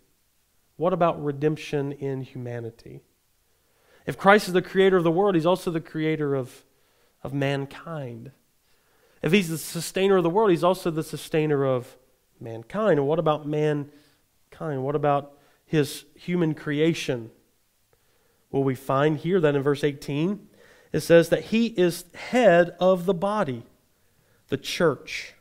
[0.77, 3.03] What about redemption in humanity?
[4.07, 6.64] If Christ is the creator of the world, he's also the creator of,
[7.23, 8.33] of mankind.
[9.23, 11.97] If he's the sustainer of the world, he's also the sustainer of
[12.40, 12.99] mankind.
[12.99, 14.85] And what about mankind?
[14.85, 17.31] What about his human creation?
[18.55, 20.47] Well, we find here that in verse 18,
[20.93, 23.64] it says that he is head of the body,
[24.47, 25.35] the church.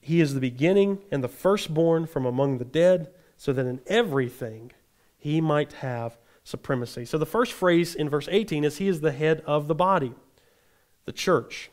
[0.00, 4.70] He is the beginning and the firstborn from among the dead, so that in everything
[5.18, 7.04] he might have supremacy.
[7.04, 10.14] So the first phrase in verse 18 is He is the head of the body,
[11.06, 11.72] the church.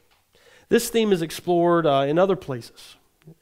[0.69, 2.95] This theme is explored uh, in other places,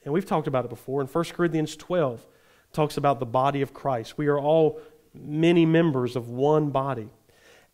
[0.04, 1.00] and we've talked about it before.
[1.00, 2.26] In 1 Corinthians 12,
[2.74, 4.17] talks about the body of Christ.
[4.17, 4.80] We are all
[5.13, 7.10] many members of one body.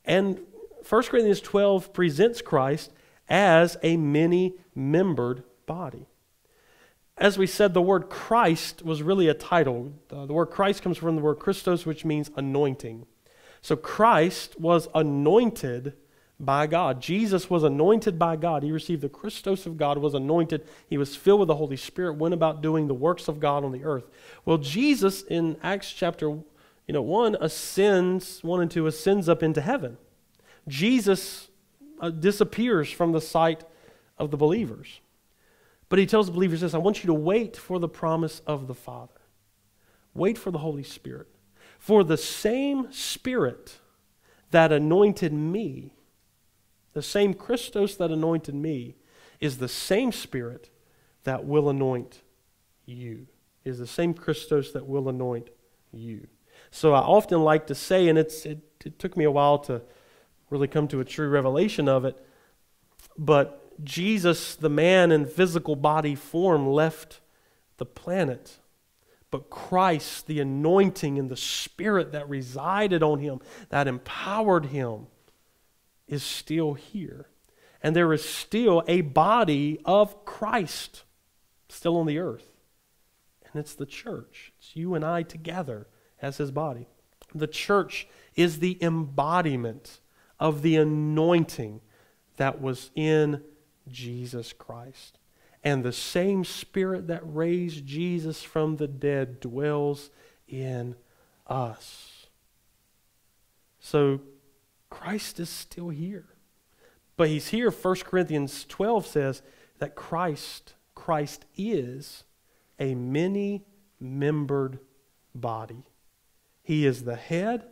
[0.06, 0.40] And
[0.88, 2.92] 1 Corinthians 12 presents Christ
[3.30, 6.08] as a many membered body.
[7.18, 9.92] As we said, the word Christ was really a title.
[10.10, 13.06] The word Christ comes from the word Christos, which means anointing.
[13.62, 15.94] So Christ was anointed
[16.40, 17.02] by God.
[17.02, 18.62] Jesus was anointed by God.
[18.62, 20.68] He received the Christos of God, was anointed.
[20.88, 23.72] He was filled with the Holy Spirit, went about doing the works of God on
[23.72, 24.06] the earth.
[24.46, 26.38] Well, Jesus in Acts chapter
[26.88, 29.98] you know, 1 ascends, 1 and 2 ascends up into heaven.
[30.68, 31.50] Jesus
[32.00, 33.66] uh, disappears from the sight
[34.18, 35.02] of the believers.
[35.90, 38.68] But he tells the believers this I want you to wait for the promise of
[38.68, 39.22] the Father.
[40.14, 41.28] Wait for the Holy Spirit.
[41.78, 43.78] For the same Spirit
[44.52, 45.94] that anointed me,
[46.94, 48.96] the same Christos that anointed me,
[49.40, 50.70] is the same Spirit
[51.24, 52.22] that will anoint
[52.86, 53.28] you.
[53.64, 55.50] Is the same Christos that will anoint
[55.92, 56.28] you.
[56.72, 59.82] So I often like to say, and it's, it, it took me a while to
[60.50, 62.18] really come to a true revelation of it,
[63.18, 67.20] but Jesus, the man in physical body form, left
[67.78, 68.58] the planet.
[69.30, 75.08] But Christ, the anointing and the spirit that resided on him, that empowered him,
[76.08, 77.28] is still here.
[77.84, 81.04] And there is still a body of Christ
[81.70, 82.50] still on the earth.
[83.52, 84.54] And it's the church.
[84.58, 85.88] It's you and I together
[86.22, 86.88] as his body.
[87.34, 90.00] The church is the embodiment
[90.40, 91.82] of the anointing
[92.38, 93.44] that was in
[93.88, 95.20] Jesus Christ.
[95.64, 100.12] And the same Spirit that raised Jesus from the dead dwells
[100.48, 100.96] in
[101.48, 102.28] us.
[103.80, 104.22] So
[104.90, 106.26] Christ is still here.
[107.18, 109.42] But he's here, 1 Corinthians 12 says
[109.80, 112.24] that Christ, Christ is
[112.80, 113.66] a many
[114.00, 114.80] membered
[115.34, 115.84] body.
[116.68, 117.66] He is the head,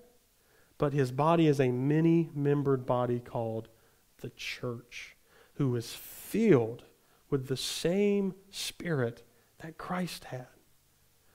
[0.77, 3.67] but his body is a many membered body called
[4.21, 5.17] the church,
[5.55, 6.85] who is filled
[7.29, 9.21] with the same spirit
[9.59, 10.47] that Christ had.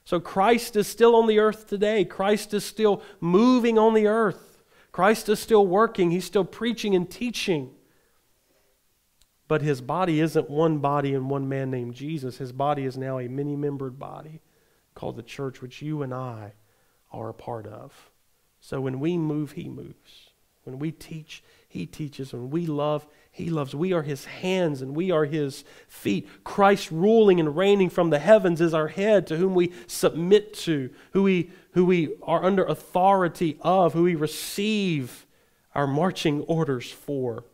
[0.06, 2.06] So Christ is still on the earth today.
[2.06, 4.62] Christ is still moving on the earth.
[4.90, 6.10] Christ is still working.
[6.10, 7.72] He's still preaching and teaching.
[9.48, 12.38] But his body isn't one body and one man named Jesus.
[12.38, 14.40] His body is now a many membered body
[14.94, 16.54] called the church, which you and I
[17.10, 18.10] are a part of.
[18.60, 20.30] So when we move, he moves.
[20.64, 22.32] When we teach, he teaches.
[22.32, 23.74] When we love, he loves.
[23.74, 26.28] We are his hands and we are his feet.
[26.44, 30.90] Christ ruling and reigning from the heavens is our head to whom we submit to,
[31.12, 35.26] who we, who we are under authority of, who we receive
[35.74, 37.44] our marching orders for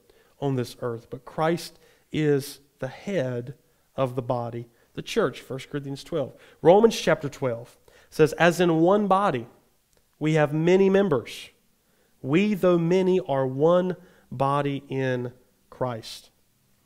[0.41, 1.09] on this earth.
[1.11, 1.79] But Christ
[2.11, 3.55] is the head
[3.95, 6.35] of the body, the church, 1 Corinthians 12.
[6.63, 7.77] Romans chapter 12
[8.11, 9.47] says, As in one body,
[10.19, 11.51] we have many members.
[12.23, 13.97] We, though many, are one
[14.31, 15.33] body in
[15.71, 16.31] Christ.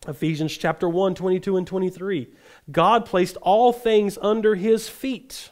[0.08, 2.28] Ephesians chapter 1, 22 and 23.
[2.70, 5.50] God placed all things under his feet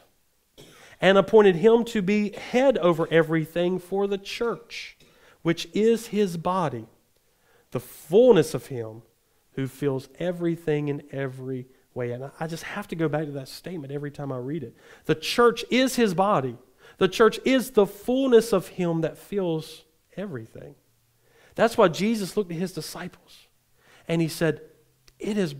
[0.99, 4.97] and appointed him to be head over everything for the church,
[5.43, 6.87] which is his body,
[7.71, 9.03] the fullness of him
[9.53, 11.67] who fills everything in every
[11.99, 12.11] way.
[12.11, 14.75] And I just have to go back to that statement every time I read it.
[15.05, 16.57] The church is his body.
[16.97, 19.83] The church is the fullness of him that fills
[20.15, 20.75] everything.
[21.55, 23.47] That's why Jesus looked at his disciples
[24.07, 24.61] and he said,
[25.19, 25.55] It is.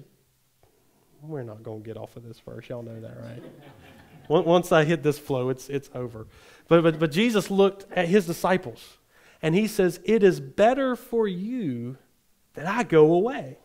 [1.21, 2.69] We're not going to get off of this verse.
[2.69, 3.43] Y'all know that, right?
[4.45, 6.27] Once I hit this flow, it's, it's over.
[6.69, 8.99] But, but, but Jesus looked at his disciples
[9.41, 11.97] and he says, It is better for you
[12.53, 13.57] that I go away.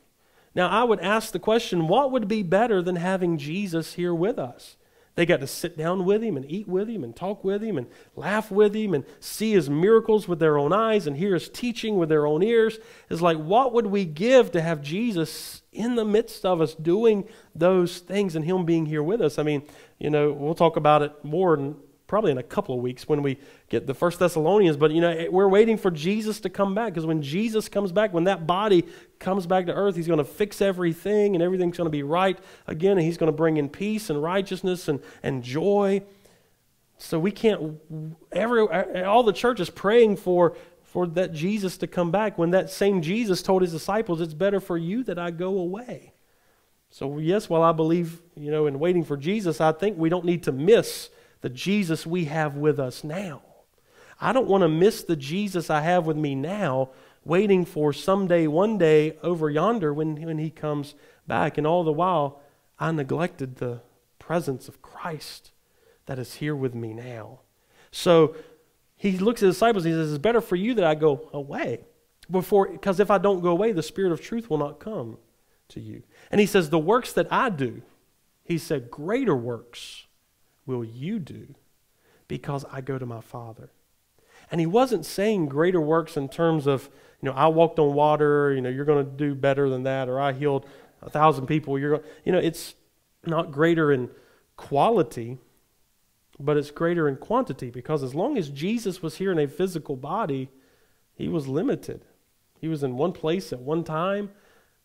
[0.55, 4.39] Now, I would ask the question what would be better than having Jesus here with
[4.39, 4.77] us?
[5.17, 7.79] They got to sit down with him and eat with him and talk with him
[7.79, 7.87] and
[8.17, 11.99] laugh with him and see his miracles with their own eyes and hear his teaching
[11.99, 12.79] with their own ears.
[13.09, 17.29] It's like, what would we give to have Jesus in the midst of us doing
[17.55, 19.39] those things and him being here with us?
[19.39, 19.63] I mean,
[19.99, 23.23] you know, we'll talk about it more in probably in a couple of weeks when
[23.23, 23.39] we
[23.71, 27.07] get the first thessalonians but you know we're waiting for jesus to come back because
[27.07, 28.85] when jesus comes back when that body
[29.25, 32.39] comes back to earth he's going to fix everything and everything's going to be right
[32.67, 36.03] again and he's going to bring in peace and righteousness and, and joy.
[36.99, 37.81] So we can't
[38.31, 38.61] every
[39.03, 42.39] all the church is praying for for that jesus to come back.
[42.39, 46.13] When that same jesus told his disciples it's better for you that i go away.
[46.91, 50.25] So yes while i believe you know in waiting for jesus i think we don't
[50.25, 51.11] need to miss
[51.45, 53.43] the Jesus we have with us now.
[54.19, 56.89] I don't want to miss the Jesus I have with me now,
[57.25, 60.95] waiting for someday, one day over yonder when, when he comes
[61.27, 61.59] back.
[61.59, 62.41] And all the while,
[62.79, 63.81] I neglected the
[64.19, 65.53] presence of Christ
[66.07, 67.41] that is here with me now.
[67.91, 68.37] So
[68.97, 71.29] he looks at his disciples and he says, It's better for you that I go
[71.33, 71.81] away.
[72.31, 75.19] Before, because if I don't go away, the Spirit of truth will not come
[75.69, 76.03] to you.
[76.31, 77.83] And he says, The works that I do,
[78.45, 80.07] he said, greater works
[80.67, 81.55] will you do
[82.29, 83.71] because I go to my Father.
[84.55, 86.89] And he wasn't saying greater works in terms of,
[87.21, 90.09] you know, I walked on water, you know, you're going to do better than that,
[90.09, 90.65] or I healed
[91.03, 91.77] a thousand people.
[91.77, 92.77] You're you know, it's
[93.27, 94.11] not greater in
[94.57, 95.39] quality,
[96.39, 99.97] but it's greater in quantity because as long as Jesus was here in a physical
[99.97, 100.51] body,
[101.17, 102.05] he was limited.
[102.61, 104.31] He was in one place at one time,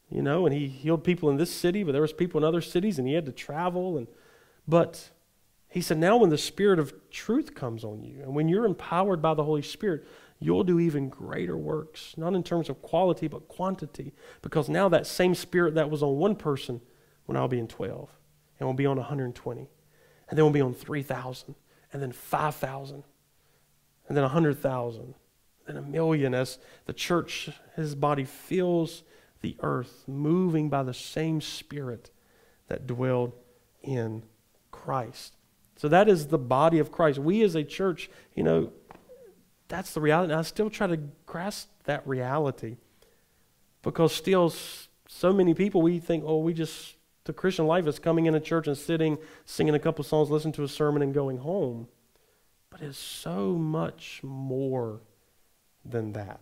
[0.09, 2.61] you know, and he healed people in this city, but there was people in other
[2.61, 4.07] cities and he had to travel and
[4.67, 5.11] but
[5.69, 9.21] he said, Now, when the Spirit of truth comes on you, and when you're empowered
[9.21, 10.05] by the Holy Spirit,
[10.39, 14.13] you'll do even greater works, not in terms of quality, but quantity.
[14.41, 16.81] Because now that same Spirit that was on one person
[17.27, 18.09] will now be in 12,
[18.59, 19.69] and will be on 120,
[20.29, 21.53] and then will be on 3,000,
[21.93, 23.03] and then 5,000,
[24.07, 25.13] and then 100,000,
[25.67, 29.03] then a million as the church, his body, fills
[29.41, 32.09] the earth, moving by the same Spirit
[32.69, 33.33] that dwelled
[33.83, 34.23] in
[34.71, 35.35] Christ.
[35.79, 37.19] So that is the body of Christ.
[37.19, 38.73] We as a church, you know,
[39.69, 40.33] that's the reality.
[40.33, 42.75] And I still try to grasp that reality
[43.81, 44.53] because still
[45.07, 48.41] so many people, we think, oh, we just, the Christian life is coming in a
[48.41, 51.87] church and sitting, singing a couple songs, listening to a sermon, and going home.
[52.69, 54.99] But it's so much more
[55.85, 56.41] than that.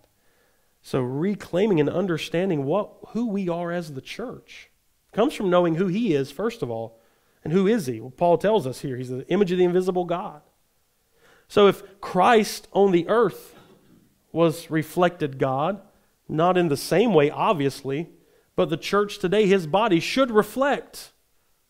[0.82, 4.72] So reclaiming and understanding what who we are as the church
[5.12, 7.00] comes from knowing who he is first of all.
[7.44, 8.00] And who is he?
[8.00, 10.42] Well, Paul tells us here he's the image of the invisible God.
[11.48, 13.56] So if Christ on the earth
[14.32, 15.82] was reflected God,
[16.28, 18.10] not in the same way obviously,
[18.56, 21.14] but the church today his body should reflect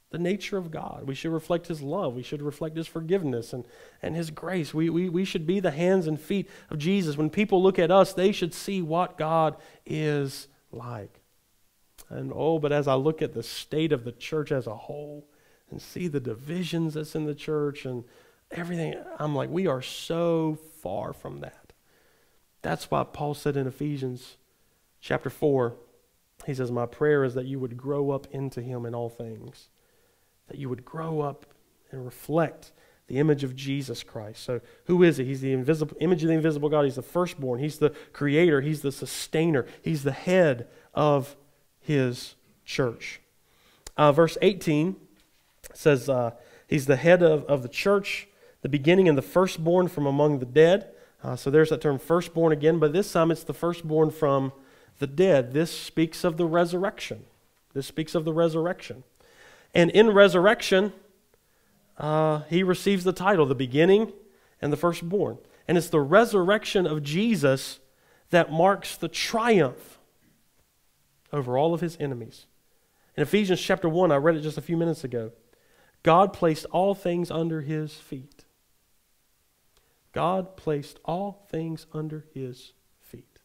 [0.10, 1.04] the nature of God.
[1.06, 2.16] We should reflect His love.
[2.16, 3.66] We should reflect His forgiveness and,
[4.02, 4.74] and His grace.
[4.74, 7.18] We, we, we should be the hands and feet of Jesus.
[7.18, 11.22] When people look at us, they should see what God is like.
[12.10, 15.28] And oh, but as I look at the state of the church as a whole
[15.70, 18.04] and see the divisions that's in the church and
[18.52, 21.74] everything, I'm like, we are so far from that.
[22.62, 24.38] That's why Paul said in Ephesians
[25.00, 25.76] chapter 4,
[26.46, 29.70] he says, My prayer is that you would grow up into Him in all things
[30.48, 31.46] that you would grow up
[31.92, 32.72] and reflect
[33.08, 34.44] the image of Jesus Christ.
[34.44, 35.26] So, who is he?
[35.26, 36.84] He's the invisible image of the invisible God.
[36.84, 37.60] He's the firstborn.
[37.60, 38.62] He's the creator.
[38.62, 39.66] He's the sustainer.
[39.82, 41.36] He's the head of
[41.80, 43.22] his church.
[43.96, 44.98] Uh, verse 18
[45.78, 46.32] says, uh,
[46.68, 48.28] He's the head of, of the church,
[48.62, 50.90] the beginning and the firstborn from among the dead.
[51.24, 54.52] Uh, so, there's that term firstborn again, but this time it's the firstborn from
[55.00, 55.54] the dead.
[55.54, 57.26] This speaks of the resurrection.
[57.74, 59.04] This speaks of the resurrection.
[59.74, 60.94] And in resurrection,
[61.98, 64.14] uh, he receives the title, the beginning
[64.62, 65.38] and the firstborn.
[65.68, 67.80] And it's the resurrection of Jesus
[68.30, 70.00] that marks the triumph
[71.32, 72.46] over all of his enemies.
[73.16, 75.32] In Ephesians chapter 1, I read it just a few minutes ago.
[76.08, 78.46] God placed all things under his feet.
[80.14, 83.42] God placed all things under his feet.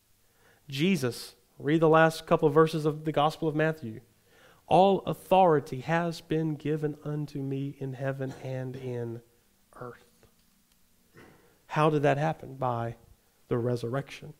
[0.68, 4.00] Jesus, read the last couple of verses of the Gospel of Matthew.
[4.68, 9.22] All authority has been given unto me in heaven and in
[9.80, 10.06] earth.
[11.66, 12.54] How did that happen?
[12.54, 12.94] By
[13.48, 14.34] the resurrection.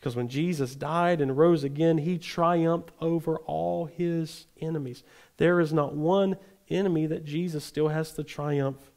[0.00, 5.04] Because when Jesus died and rose again, he triumphed over all his enemies.
[5.36, 6.38] There is not one
[6.70, 8.90] enemy that Jesus still has to triumph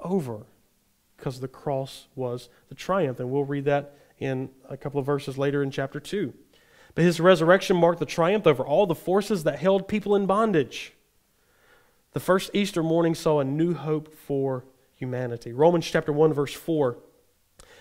[0.00, 0.46] over
[1.16, 3.20] because the cross was the triumph.
[3.20, 6.32] And we'll read that in a couple of verses later in chapter 2.
[6.94, 10.92] But his resurrection marked the triumph over all the forces that held people in bondage.
[12.12, 14.64] The first Easter morning saw a new hope for
[14.94, 15.52] humanity.
[15.52, 16.96] Romans chapter 1 verse 4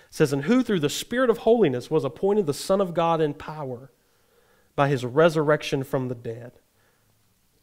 [0.10, 3.34] says, "And who through the spirit of holiness was appointed the son of God in
[3.34, 3.92] power
[4.76, 6.60] by his resurrection from the dead."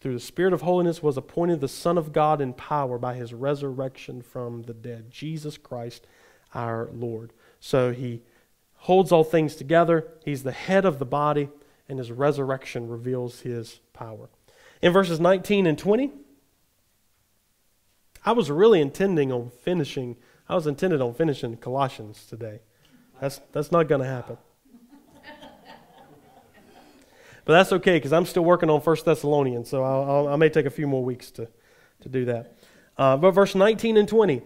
[0.03, 3.33] Through the spirit of holiness was appointed the son of God in power by his
[3.33, 6.09] resurrection from the dead, Jesus Christ
[6.53, 7.33] our Lord.
[7.61, 8.23] So he
[8.79, 10.09] holds all things together.
[10.25, 11.51] He's the head of the body,
[11.89, 14.29] and his resurrection reveals his power.
[14.83, 16.11] In verses 19 and 20,
[18.25, 20.17] I was really intending on finishing,
[20.49, 22.59] I was intended on finishing Colossians today.
[23.21, 24.37] That's, that's not going to happen.
[27.45, 30.49] But that's okay because I'm still working on First Thessalonians, so I'll, I'll, i may
[30.49, 31.49] take a few more weeks to,
[32.01, 32.57] to do that.
[32.97, 34.43] Uh, but verse 19 and 20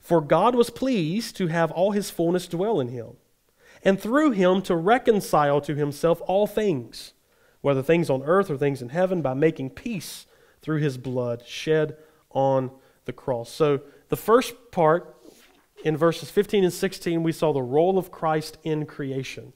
[0.00, 3.16] For God was pleased to have all his fullness dwell in him
[3.84, 7.12] and through him to reconcile to himself all things,
[7.60, 10.26] whether things on earth or things in heaven, by making peace
[10.62, 11.96] through his blood shed
[12.30, 12.70] on
[13.04, 13.50] the cross.
[13.50, 15.14] So, the first part
[15.84, 19.52] in verses 15 and 16, we saw the role of Christ in creation.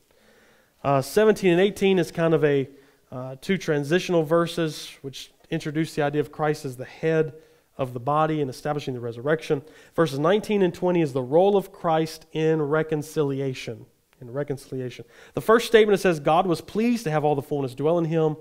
[0.83, 2.69] Uh, 17 and 18 is kind of a
[3.11, 7.33] uh, two transitional verses which introduce the idea of Christ as the head
[7.77, 9.63] of the body and establishing the resurrection.
[9.95, 13.87] Verses 19 and 20 is the role of Christ in reconciliation
[14.21, 15.05] in reconciliation.
[15.35, 18.37] The first statement says God was pleased to have all the fullness dwell in him.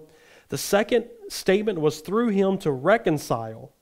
[0.49, 3.73] The second statement was through him to reconcile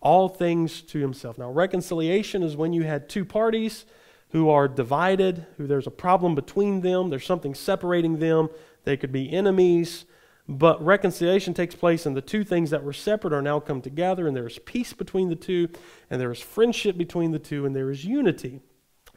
[0.00, 1.38] all things to himself.
[1.38, 3.84] Now, reconciliation is when you had two parties
[4.30, 8.48] who are divided, who there's a problem between them, there's something separating them,
[8.84, 10.04] they could be enemies.
[10.48, 14.26] But reconciliation takes place, and the two things that were separate are now come together,
[14.26, 15.68] and there is peace between the two,
[16.08, 18.60] and there is friendship between the two, and there is unity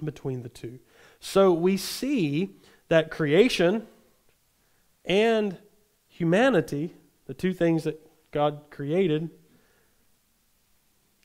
[0.03, 0.79] between the two.
[1.19, 2.57] So we see
[2.89, 3.87] that creation
[5.05, 5.57] and
[6.07, 6.93] humanity,
[7.25, 7.99] the two things that
[8.31, 9.31] God created,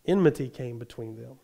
[0.06, 1.38] enmity came between them.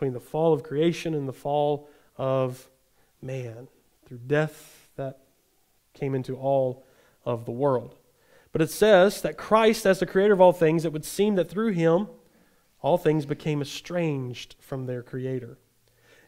[0.00, 1.86] Between the fall of creation and the fall
[2.16, 2.70] of
[3.20, 3.68] man.
[4.06, 5.18] Through death that
[5.92, 6.86] came into all
[7.26, 7.96] of the world.
[8.50, 11.50] But it says that Christ, as the creator of all things, it would seem that
[11.50, 12.08] through him
[12.80, 15.58] all things became estranged from their creator.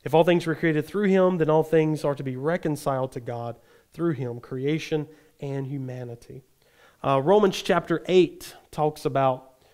[0.04, 3.20] If all things were created through him, then all things are to be reconciled to
[3.20, 3.56] God
[3.94, 5.08] through him, creation
[5.40, 6.42] and humanity.
[7.02, 9.64] Uh, Romans chapter 8 talks about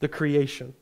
[0.00, 0.72] the creation.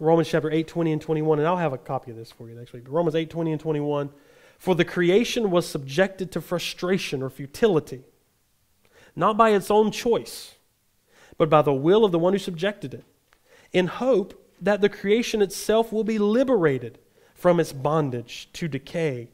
[0.00, 2.54] Romans chapter 8, 20 and 21, and I'll have a copy of this for you
[2.54, 2.84] next week.
[2.84, 4.10] But Romans 8, 20 and 21.
[4.58, 8.02] For the creation was subjected to frustration or futility,
[9.16, 10.54] not by its own choice,
[11.38, 13.04] but by the will of the one who subjected it,
[13.72, 16.98] in hope that the creation itself will be liberated
[17.34, 19.28] from its bondage to decay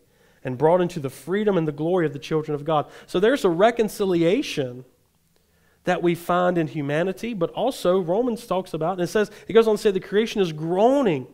[0.45, 2.87] and brought into the freedom and the glory of the children of God.
[3.07, 4.85] So there's a reconciliation
[5.87, 9.68] that we find in humanity, but also Romans talks about, and it says, it goes
[9.68, 11.28] on to say the creation is groaning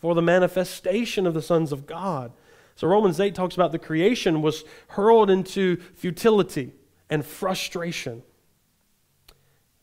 [0.00, 2.32] for the manifestation of the sons of God.
[2.74, 6.72] So Romans 8 talks about the creation was hurled into futility
[7.08, 8.24] and frustration,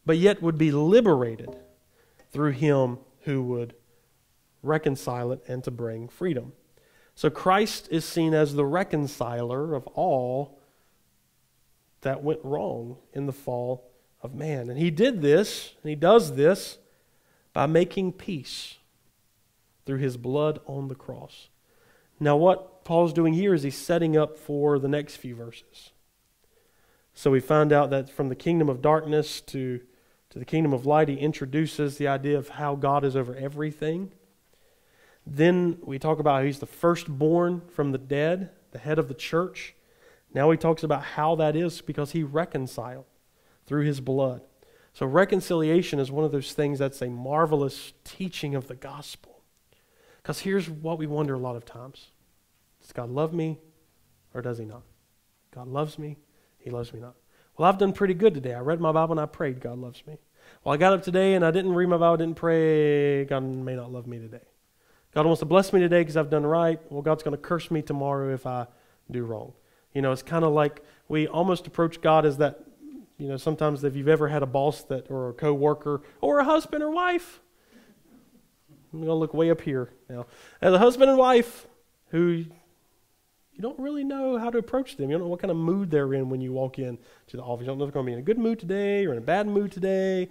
[0.05, 1.55] but yet would be liberated
[2.29, 3.73] through him who would
[4.61, 6.51] reconcile it and to bring freedom.
[7.15, 10.59] So Christ is seen as the reconciler of all
[12.01, 13.89] that went wrong in the fall
[14.23, 14.69] of man.
[14.69, 16.77] And he did this, and he does this
[17.51, 18.77] by making peace
[19.85, 21.49] through his blood on the cross.
[22.19, 25.91] Now, what Paul's doing here is he's setting up for the next few verses.
[27.13, 29.81] So we find out that from the kingdom of darkness to,
[30.29, 34.11] to the kingdom of light, he introduces the idea of how God is over everything.
[35.27, 39.13] Then we talk about how he's the firstborn from the dead, the head of the
[39.13, 39.75] church.
[40.33, 43.05] Now he talks about how that is because he reconciled
[43.65, 44.41] through his blood.
[44.93, 49.41] So reconciliation is one of those things that's a marvelous teaching of the gospel.
[50.21, 52.11] Because here's what we wonder a lot of times
[52.81, 53.59] Does God love me
[54.33, 54.83] or does he not?
[55.53, 56.17] God loves me,
[56.57, 57.15] he loves me not.
[57.57, 58.53] Well, I've done pretty good today.
[58.53, 60.17] I read my Bible and I prayed, God loves me.
[60.63, 63.75] Well, I got up today and I didn't read my Bible, didn't pray, God may
[63.75, 64.41] not love me today.
[65.13, 66.79] God wants to bless me today because I've done right.
[66.89, 68.65] Well, God's going to curse me tomorrow if I
[69.11, 69.53] do wrong.
[69.93, 72.63] You know, it's kind of like we almost approach God as that,
[73.23, 76.43] you know, sometimes if you've ever had a boss that, or a coworker, or a
[76.43, 77.39] husband or wife,
[78.91, 80.25] I'm going to look way up here now.
[80.61, 81.65] As a husband and wife
[82.09, 82.43] who
[83.53, 85.09] you don't really know how to approach them.
[85.09, 86.97] You don't know what kind of mood they're in when you walk in
[87.27, 87.61] to the office.
[87.61, 89.19] You don't know if they're going to be in a good mood today or in
[89.19, 90.27] a bad mood today.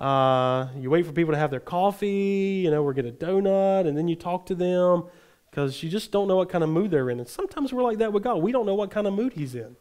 [0.00, 3.88] Uh, you wait for people to have their coffee, you know, or get a donut,
[3.88, 5.02] and then you talk to them
[5.50, 7.18] because you just don't know what kind of mood they're in.
[7.18, 8.36] And sometimes we're like that with God.
[8.36, 9.74] We don't know what kind of mood He's in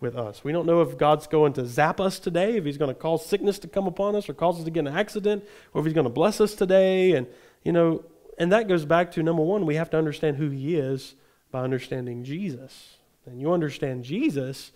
[0.00, 0.44] with us.
[0.44, 3.26] We don't know if God's going to zap us today, if He's going to cause
[3.26, 5.94] sickness to come upon us or cause us to get an accident, or if He's
[5.94, 7.12] going to bless us today.
[7.12, 7.26] And,
[7.64, 8.04] you know,
[8.38, 11.14] and that goes back to number one, we have to understand who He is
[11.50, 12.98] by understanding Jesus.
[13.26, 14.72] And you understand Jesus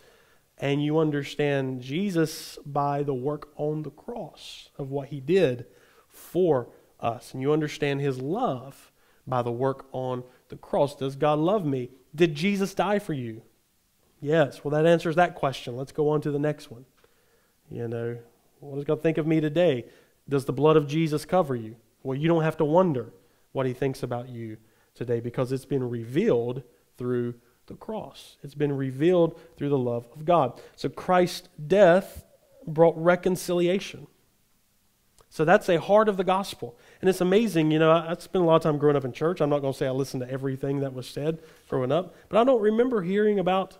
[0.58, 5.66] and you understand Jesus by the work on the cross of what he did
[6.08, 6.68] for
[7.00, 7.32] us.
[7.32, 8.92] And you understand his love
[9.26, 10.94] by the work on the cross.
[10.94, 11.90] Does God love me?
[12.14, 13.42] Did Jesus die for you?
[14.22, 14.64] Yes.
[14.64, 15.76] Well, that answers that question.
[15.76, 16.86] Let's go on to the next one.
[17.68, 18.18] You know,
[18.60, 19.84] what does God think of me today?
[20.28, 21.74] Does the blood of Jesus cover you?
[22.04, 23.12] Well, you don't have to wonder
[23.50, 24.58] what he thinks about you
[24.94, 26.62] today because it's been revealed
[26.96, 27.34] through
[27.66, 28.36] the cross.
[28.44, 30.60] It's been revealed through the love of God.
[30.76, 32.24] So Christ's death
[32.64, 34.06] brought reconciliation.
[35.30, 36.76] So that's a heart of the gospel.
[37.00, 39.40] And it's amazing, you know, I, spent a lot of time growing up in church.
[39.40, 42.38] I'm not going to say I listened to everything that was said growing up, but
[42.38, 43.78] I don't remember hearing about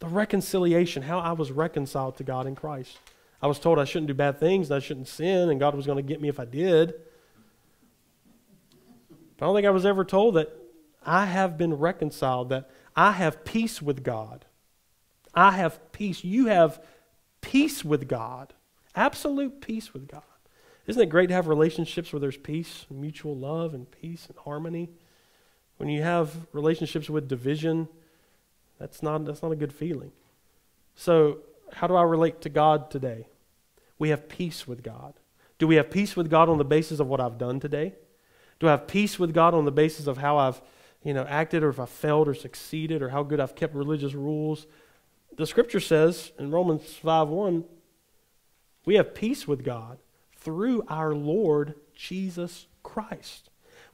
[0.00, 2.98] the reconciliation, how I was reconciled to God in Christ.
[3.42, 5.86] I was told I shouldn't do bad things and I shouldn't sin, and God was
[5.86, 6.94] going to get me if I did.
[9.36, 10.50] But I don't think I was ever told that
[11.04, 14.44] I have been reconciled, that I have peace with God.
[15.34, 16.24] I have peace.
[16.24, 16.82] You have
[17.40, 18.52] peace with God.
[18.94, 20.22] Absolute peace with God.
[20.86, 24.90] Isn't it great to have relationships where there's peace, mutual love, and peace and harmony?
[25.76, 27.88] When you have relationships with division,
[28.80, 30.10] that's not, that's not a good feeling.
[30.96, 31.38] So,
[31.72, 33.28] how do I relate to God today?
[33.98, 35.14] We have peace with God.
[35.58, 37.94] Do we have peace with God on the basis of what I've done today?
[38.58, 40.60] Do I have peace with God on the basis of how I've
[41.02, 44.14] you know, acted or if I failed or succeeded or how good I've kept religious
[44.14, 44.66] rules.
[45.36, 47.64] The scripture says in Romans 5 1,
[48.84, 49.98] we have peace with God
[50.36, 53.49] through our Lord Jesus Christ.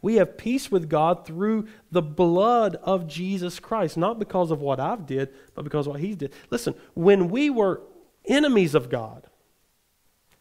[0.07, 4.79] We have peace with God through the blood of Jesus Christ, not because of what
[4.79, 6.33] I've did, but because of what He did.
[6.49, 7.83] Listen, when we were
[8.25, 9.27] enemies of God,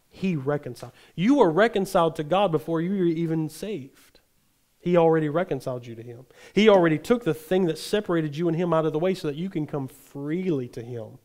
[0.07, 0.91] He reconciled.
[1.16, 4.20] You were reconciled to God before you were even saved.
[4.78, 6.28] He already reconciled you to Him.
[6.53, 9.28] He already took the thing that separated you and Him out of the way so
[9.30, 11.18] that you can come freely to Him.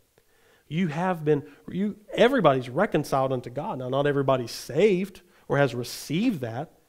[0.66, 3.80] You have been, you, everybody's reconciled unto God.
[3.80, 6.79] Now, not everybody's saved or has received that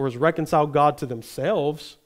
[0.00, 1.98] or has reconciled God to themselves,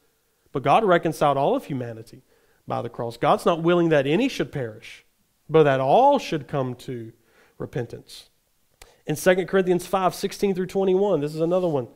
[0.50, 2.22] but God reconciled all of humanity
[2.66, 3.16] by the cross.
[3.16, 5.04] God's not willing that any should perish,
[5.48, 7.12] but that all should come to
[7.56, 8.30] repentance.
[9.06, 11.86] In 2 Corinthians 5 16 through 21, this is another one.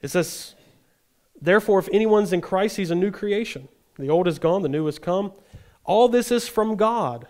[0.00, 0.54] It says,
[1.38, 3.68] Therefore, if anyone's in Christ, he's a new creation.
[3.98, 5.32] The old is gone, the new has come.
[5.84, 7.28] All this is from God,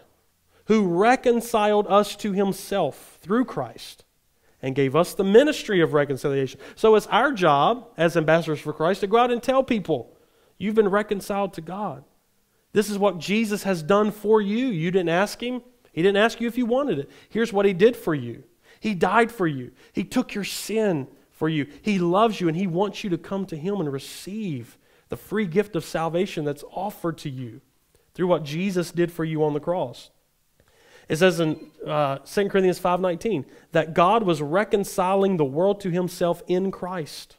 [0.66, 4.03] who reconciled us to himself through Christ
[4.64, 6.58] and gave us the ministry of reconciliation.
[6.74, 10.16] So it's our job as ambassadors for Christ to go out and tell people,
[10.56, 12.02] you've been reconciled to God.
[12.72, 14.68] This is what Jesus has done for you.
[14.68, 15.60] You didn't ask him,
[15.92, 17.10] he didn't ask you if you wanted it.
[17.28, 18.42] Here's what he did for you
[18.80, 21.66] He died for you, He took your sin for you.
[21.82, 24.78] He loves you, and He wants you to come to Him and receive
[25.10, 27.60] the free gift of salvation that's offered to you
[28.14, 30.10] through what Jesus did for you on the cross.
[31.08, 36.42] It says in uh, 2 Corinthians 5:19 that God was reconciling the world to himself
[36.46, 37.36] in Christ,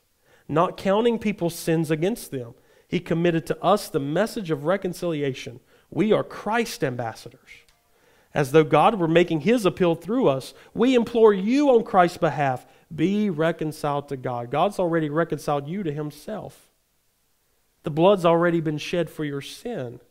[0.47, 2.53] not counting people's sins against them.
[2.87, 5.59] He committed to us the message of reconciliation.
[5.89, 7.49] We are Christ ambassadors.
[8.33, 12.65] As though God were making his appeal through us, we implore you on Christ's behalf,
[12.93, 14.51] be reconciled to God.
[14.51, 16.69] God's already reconciled you to himself.
[17.83, 20.01] The blood's already been shed for your sin.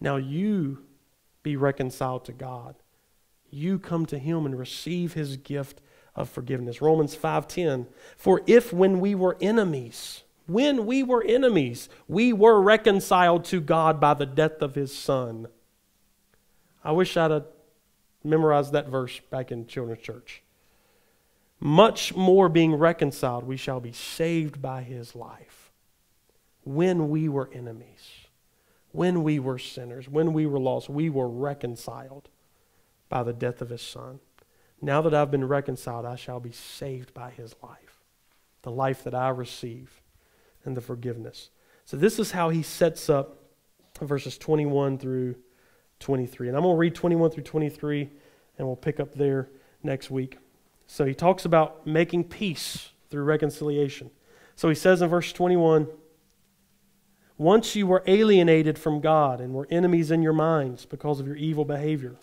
[0.00, 0.85] Now you
[1.46, 2.74] be reconciled to God.
[3.50, 5.80] You come to him and receive his gift
[6.16, 6.82] of forgiveness.
[6.82, 7.86] Romans 5:10
[8.16, 14.00] For if when we were enemies, when we were enemies, we were reconciled to God
[14.00, 15.46] by the death of his son.
[16.82, 17.46] I wish I'd have
[18.24, 20.42] memorized that verse back in children's church.
[21.60, 25.70] Much more being reconciled, we shall be saved by his life.
[26.64, 28.25] When we were enemies,
[28.92, 32.28] when we were sinners, when we were lost, we were reconciled
[33.08, 34.20] by the death of his son.
[34.80, 38.02] Now that I've been reconciled, I shall be saved by his life,
[38.62, 40.02] the life that I receive,
[40.64, 41.50] and the forgiveness.
[41.84, 43.38] So, this is how he sets up
[44.00, 45.36] verses 21 through
[46.00, 46.48] 23.
[46.48, 48.10] And I'm going to read 21 through 23,
[48.58, 49.48] and we'll pick up there
[49.82, 50.38] next week.
[50.86, 54.10] So he talks about making peace through reconciliation.
[54.54, 55.88] So he says in verse 21
[57.38, 61.36] Once you were alienated from God and were enemies in your minds because of your
[61.36, 62.16] evil behavior.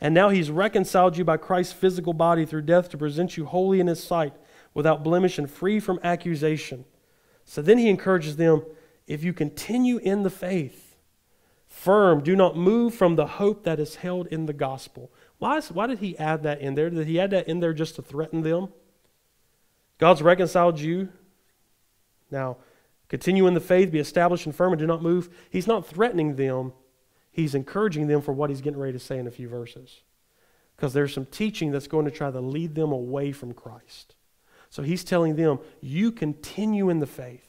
[0.00, 3.80] And now he's reconciled you by Christ's physical body through death to present you holy
[3.80, 4.32] in his sight,
[4.72, 6.84] without blemish and free from accusation.
[7.44, 8.62] So then he encourages them
[9.06, 10.96] if you continue in the faith,
[11.66, 15.10] firm, do not move from the hope that is held in the gospel.
[15.38, 16.88] Why, is, why did he add that in there?
[16.90, 18.68] Did he add that in there just to threaten them?
[19.98, 21.08] God's reconciled you.
[22.30, 22.58] Now,
[23.10, 25.28] continue in the faith, be established and firm, and do not move.
[25.50, 26.72] He's not threatening them,
[27.30, 30.00] he's encouraging them for what he's getting ready to say in a few verses.
[30.76, 34.14] Because there's some teaching that's going to try to lead them away from Christ.
[34.70, 37.46] So he's telling them, you continue in the faith.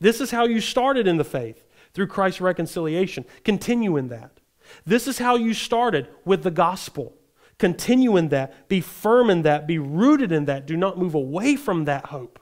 [0.00, 1.62] This is how you started in the faith
[1.92, 3.24] through Christ's reconciliation.
[3.44, 4.40] Continue in that.
[4.86, 7.14] This is how you started with the gospel.
[7.58, 10.66] Continue in that, be firm in that, be rooted in that.
[10.66, 12.38] Do not move away from that hope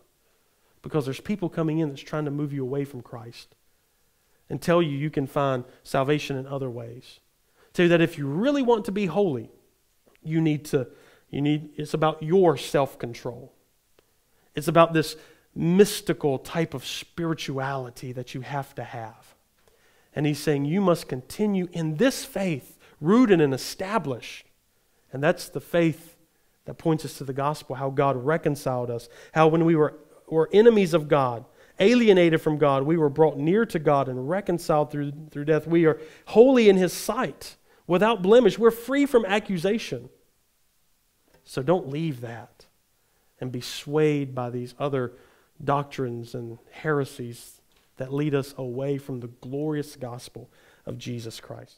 [0.87, 3.57] because there's people coming in that's trying to move you away from Christ
[4.49, 7.19] and tell you you can find salvation in other ways.
[7.73, 9.51] Tell you that if you really want to be holy,
[10.23, 10.87] you need to,
[11.29, 13.53] you need, it's about your self control.
[14.55, 15.17] It's about this
[15.57, 19.35] mystical type of spirituality that you have to have.
[20.15, 24.47] And he's saying you must continue in this faith, rooted and established.
[25.13, 26.15] And that's the faith
[26.67, 29.99] that points us to the gospel, how God reconciled us, how when we were,
[30.29, 31.45] were enemies of God,
[31.79, 35.67] alienated from God, we were brought near to God and reconciled through, through death.
[35.67, 37.57] We are holy in his sight,
[37.87, 38.59] without blemish.
[38.59, 40.09] We're free from accusation.
[41.45, 42.67] So don't leave that
[43.41, 45.13] and be swayed by these other
[45.63, 47.61] doctrines and heresies
[47.99, 50.51] that lead us away from the glorious gospel
[50.85, 51.77] of Jesus Christ.